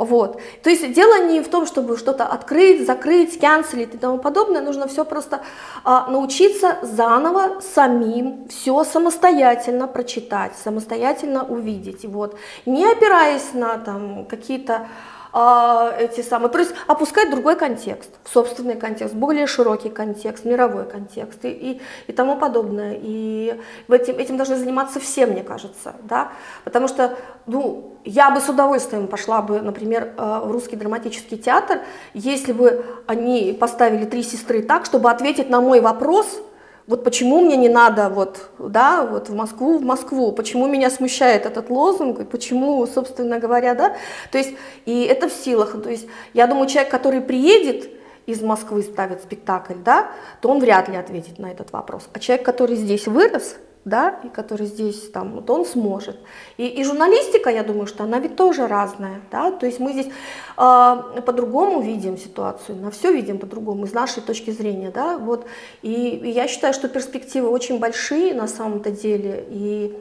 [0.00, 0.40] Вот.
[0.62, 4.88] То есть дело не в том, чтобы что-то открыть, закрыть, канцелить и тому подобное, нужно
[4.88, 5.42] все просто
[5.84, 12.06] а, научиться заново самим все самостоятельно прочитать, самостоятельно увидеть.
[12.06, 12.36] Вот.
[12.64, 14.88] Не опираясь на там, какие-то
[15.32, 21.44] а, эти самые, то есть опускать другой контекст, собственный контекст, более широкий контекст, мировой контекст
[21.44, 22.98] и, и, и тому подобное.
[23.00, 26.32] И этим, этим должны заниматься все, мне кажется, да,
[26.64, 27.16] потому что,
[27.46, 31.80] ну, я бы с удовольствием пошла бы, например, э, в русский драматический театр,
[32.14, 36.26] если бы они поставили три сестры так, чтобы ответить на мой вопрос–
[36.86, 41.46] вот почему мне не надо вот, да, вот в Москву, в Москву, почему меня смущает
[41.46, 43.96] этот лозунг, и почему, собственно говоря, да,
[44.32, 44.54] то есть,
[44.86, 47.90] и это в силах, то есть, я думаю, человек, который приедет
[48.26, 50.10] из Москвы ставит спектакль, да,
[50.40, 54.28] то он вряд ли ответит на этот вопрос, а человек, который здесь вырос, да, и
[54.28, 56.18] который здесь там, вот он сможет.
[56.58, 60.06] И, и журналистика, я думаю, что она ведь тоже разная, да, то есть мы здесь
[60.06, 60.10] э,
[60.56, 65.46] по-другому видим ситуацию, на все видим по-другому, из нашей точки зрения, да, вот,
[65.82, 69.98] и, и я считаю, что перспективы очень большие на самом-то деле, и,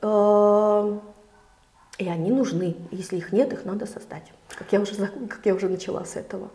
[0.00, 0.98] э,
[1.98, 4.94] и они нужны, если их нет, их надо создать, как я уже,
[5.28, 6.48] как я уже начала с этого.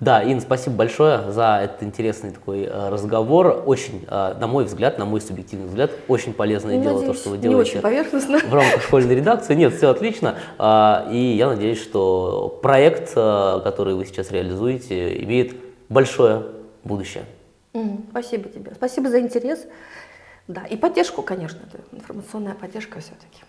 [0.00, 3.64] Да, Ин, спасибо большое за этот интересный такой э, разговор.
[3.66, 7.20] Очень, э, на мой взгляд, на мой субъективный взгляд, очень полезное ну, дело, надеюсь, то,
[7.20, 9.56] что вы делаете в рамках школьной редакции.
[9.56, 10.36] Нет, все отлично.
[10.58, 15.56] Э, и я надеюсь, что проект, который вы сейчас реализуете, имеет
[15.88, 16.46] большое
[16.84, 17.24] будущее.
[18.10, 18.72] Спасибо тебе.
[18.74, 19.66] Спасибо за интерес.
[20.46, 21.60] Да, и поддержку, конечно,
[21.92, 23.42] информационная поддержка все-таки.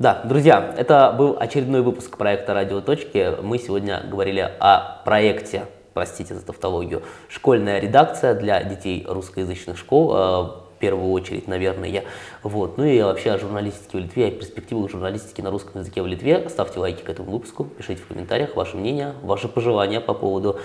[0.00, 3.34] Да, друзья, это был очередной выпуск проекта «Радио Точки».
[3.42, 10.14] Мы сегодня говорили о проекте, простите за тавтологию, «Школьная редакция для детей русскоязычных школ».
[10.14, 12.04] Э, в первую очередь, наверное.
[12.42, 12.78] Вот.
[12.78, 16.48] Ну и вообще о журналистике в Литве, о перспективах журналистики на русском языке в Литве.
[16.48, 20.60] Ставьте лайки к этому выпуску, пишите в комментариях ваше мнение, ваши пожелания по поводу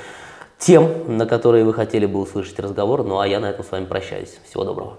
[0.60, 3.04] тем, на которые вы хотели бы услышать разговор.
[3.04, 4.40] Ну а я на этом с вами прощаюсь.
[4.46, 4.98] Всего доброго.